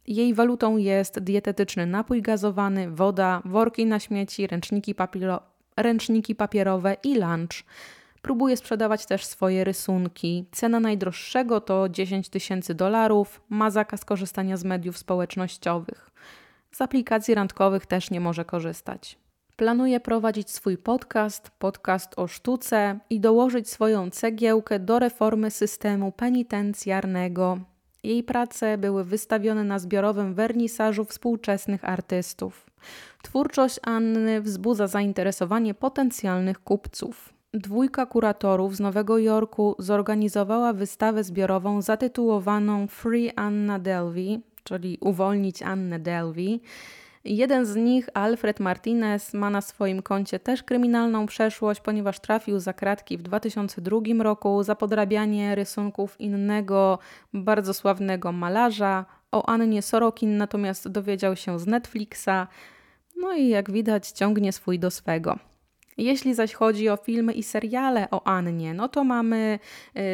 [0.07, 7.15] Jej walutą jest dietetyczny napój gazowany, woda, worki na śmieci, ręczniki papierowe ręczniki papierowe i
[7.15, 7.65] lunch.
[8.23, 10.47] Próbuje sprzedawać też swoje rysunki.
[10.53, 13.41] Cena najdroższego to 10 tysięcy dolarów.
[13.49, 16.11] Ma zakaz korzystania z mediów społecznościowych.
[16.73, 19.19] Z aplikacji randkowych też nie może korzystać.
[19.57, 27.59] Planuje prowadzić swój podcast, podcast o sztuce i dołożyć swoją cegiełkę do reformy systemu penitencjarnego.
[28.03, 32.72] Jej prace były wystawione na zbiorowym wernisażu współczesnych artystów.
[33.23, 37.33] Twórczość Anny wzbudza zainteresowanie potencjalnych kupców.
[37.55, 45.99] Dwójka kuratorów z Nowego Jorku zorganizowała wystawę zbiorową zatytułowaną Free Anna Delvey, czyli Uwolnić Annę
[45.99, 46.61] Delvey.
[47.25, 52.73] Jeden z nich, Alfred Martinez, ma na swoim koncie też kryminalną przeszłość, ponieważ trafił za
[52.73, 56.99] kratki w 2002 roku za podrabianie rysunków innego
[57.33, 59.05] bardzo sławnego malarza.
[59.33, 62.47] O Annie Sorokin natomiast dowiedział się z Netflixa.
[63.17, 65.39] No i jak widać, ciągnie swój do swego.
[65.99, 69.59] Jeśli zaś chodzi o filmy i seriale o Annie, no to mamy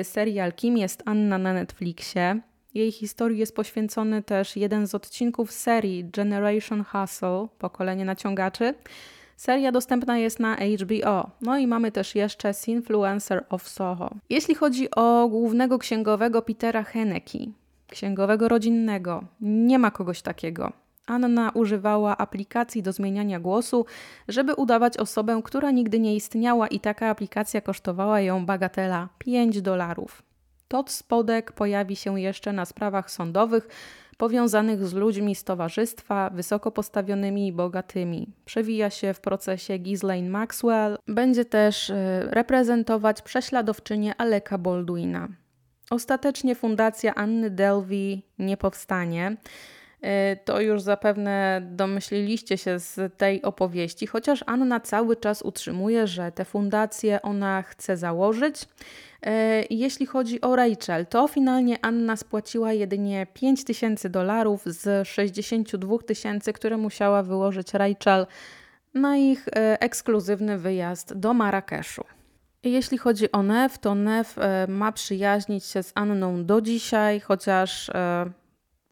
[0.00, 2.40] y, serial Kim jest Anna na Netflixie.
[2.74, 8.74] Jej historii jest poświęcony też jeden z odcinków serii Generation Hustle, pokolenie naciągaczy.
[9.36, 11.30] Seria dostępna jest na HBO.
[11.40, 14.10] No i mamy też jeszcze Influencer of Soho.
[14.30, 17.38] Jeśli chodzi o głównego księgowego Petera Henneke,
[17.90, 20.72] księgowego rodzinnego, nie ma kogoś takiego.
[21.06, 23.86] Anna używała aplikacji do zmieniania głosu,
[24.28, 30.22] żeby udawać osobę, która nigdy nie istniała i taka aplikacja kosztowała ją bagatela 5 dolarów.
[30.68, 33.68] Todd Spodek pojawi się jeszcze na sprawach sądowych
[34.18, 38.32] powiązanych z ludźmi z towarzystwa, wysoko postawionymi i bogatymi.
[38.44, 40.98] Przewija się w procesie Ghislaine Maxwell.
[41.06, 45.28] Będzie też e, reprezentować prześladowczynię Aleka Baldwina.
[45.90, 49.36] Ostatecznie fundacja Anny Delvey nie powstanie.
[50.02, 56.32] E, to już zapewne domyśliliście się z tej opowieści, chociaż Anna cały czas utrzymuje, że
[56.32, 58.68] te fundacje ona chce założyć.
[59.22, 65.98] E, jeśli chodzi o Rachel, to finalnie Anna spłaciła jedynie 5 tysięcy dolarów z 62
[65.98, 68.26] tysięcy, które musiała wyłożyć Rachel
[68.94, 72.17] na ich e, ekskluzywny wyjazd do Marrakeszu.
[72.62, 74.30] Jeśli chodzi o Nev, to Nev
[74.68, 77.90] ma przyjaźnić się z Anną do dzisiaj, chociaż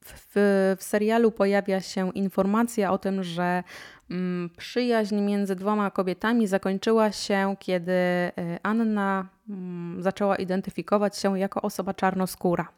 [0.07, 3.63] w, w serialu pojawia się informacja o tym, że
[4.11, 11.63] mm, przyjaźń między dwoma kobietami zakończyła się, kiedy y, Anna mm, zaczęła identyfikować się jako
[11.63, 12.69] osoba czarnoskóra.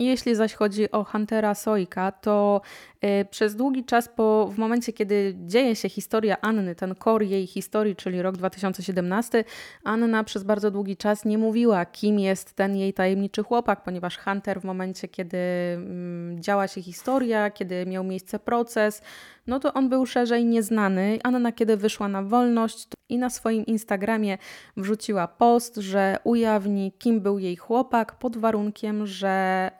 [0.00, 2.60] Jeśli zaś chodzi o Huntera Soika, to
[3.04, 7.46] y, przez długi czas, po, w momencie kiedy dzieje się historia Anny, ten kor jej
[7.46, 9.44] historii, czyli rok 2017,
[9.84, 14.60] Anna przez bardzo długi czas nie mówiła, kim jest ten jej tajemniczy chłopak, ponieważ Hunter
[14.60, 19.02] w momencie, kiedy mm, działa się historia, kiedy miał miejsce proces,
[19.48, 21.18] no to on był szerzej nieznany.
[21.22, 24.38] Anna, kiedy wyszła na wolność i na swoim Instagramie
[24.76, 29.28] wrzuciła post, że ujawni, kim był jej chłopak, pod warunkiem, że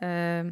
[0.03, 0.45] e,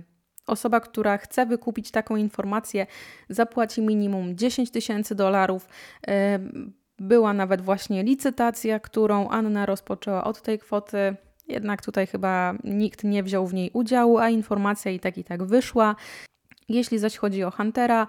[0.47, 2.87] osoba, która chce wykupić taką informację,
[3.29, 5.69] zapłaci minimum 10 tysięcy dolarów.
[6.09, 6.39] E,
[6.99, 11.17] była nawet właśnie licytacja, którą Anna rozpoczęła od tej kwoty.
[11.49, 15.45] Jednak tutaj chyba nikt nie wziął w niej udziału, a informacja i tak i tak
[15.45, 15.97] wyszła.
[16.69, 18.07] Jeśli zaś chodzi o Huntera,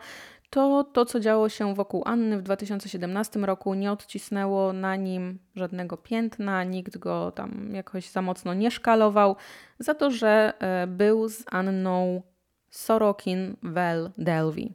[0.49, 5.97] to to, co działo się wokół Anny w 2017 roku, nie odcisnęło na nim żadnego
[5.97, 9.35] piętna, nikt go tam jakoś za mocno nie szkalował,
[9.79, 12.21] za to, że e, był z Anną
[12.69, 14.73] Sorokin Well Delvey.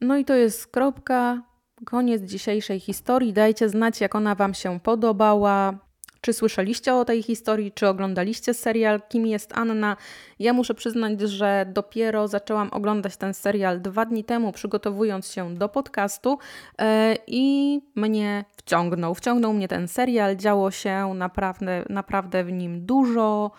[0.00, 1.42] No i to jest kropka,
[1.84, 3.32] koniec dzisiejszej historii.
[3.32, 5.78] Dajcie znać, jak ona Wam się podobała.
[6.24, 9.96] Czy słyszeliście o tej historii, czy oglądaliście serial Kim jest Anna?
[10.38, 15.68] Ja muszę przyznać, że dopiero zaczęłam oglądać ten serial dwa dni temu, przygotowując się do
[15.68, 16.38] podcastu
[16.78, 16.86] yy,
[17.26, 19.14] i mnie wciągnął.
[19.14, 23.50] Wciągnął mnie ten serial, działo się naprawdę, naprawdę w nim dużo.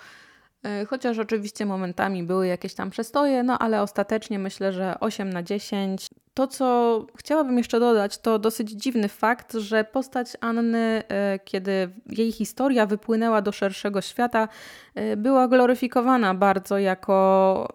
[0.63, 5.43] E, chociaż oczywiście momentami były jakieś tam przestoje, no ale ostatecznie myślę, że 8 na
[5.43, 6.09] 10.
[6.33, 12.31] To, co chciałabym jeszcze dodać, to dosyć dziwny fakt, że postać Anny, e, kiedy jej
[12.31, 14.47] historia wypłynęła do szerszego świata,
[14.95, 17.67] e, była gloryfikowana bardzo jako,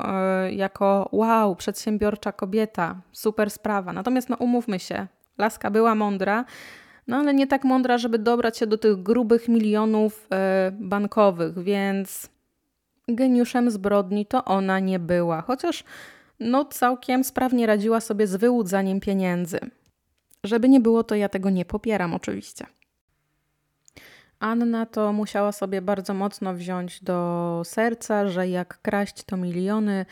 [0.50, 3.92] jako wow, przedsiębiorcza kobieta, super sprawa.
[3.92, 5.06] Natomiast no umówmy się,
[5.38, 6.44] laska była mądra,
[7.06, 10.28] no ale nie tak mądra, żeby dobrać się do tych grubych milionów
[10.72, 12.28] bankowych, więc
[13.08, 15.84] geniuszem zbrodni to ona nie była, chociaż
[16.40, 19.58] no całkiem sprawnie radziła sobie z wyłudzaniem pieniędzy.
[20.44, 22.66] Żeby nie było, to ja tego nie popieram oczywiście.
[24.40, 30.06] Anna to musiała sobie bardzo mocno wziąć do serca, że jak kraść to miliony,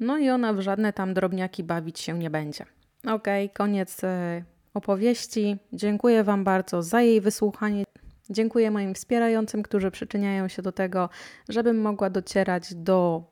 [0.00, 2.64] no i ona w żadne tam drobniaki bawić się nie będzie.
[3.04, 4.42] Okej, okay, koniec e,
[4.74, 5.56] opowieści.
[5.72, 7.84] Dziękuję Wam bardzo za jej wysłuchanie.
[8.30, 11.08] Dziękuję moim wspierającym, którzy przyczyniają się do tego,
[11.48, 13.24] żebym mogła docierać do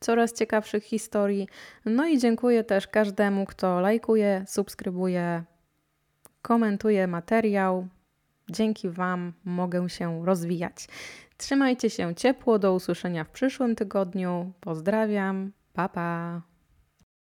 [0.00, 1.48] coraz ciekawszych historii.
[1.84, 5.44] No i dziękuję też każdemu, kto lajkuje, subskrybuje,
[6.42, 7.88] komentuje materiał.
[8.50, 10.86] Dzięki Wam mogę się rozwijać.
[11.36, 14.52] Trzymajcie się ciepło, do usłyszenia w przyszłym tygodniu.
[14.60, 16.49] Pozdrawiam, pa pa.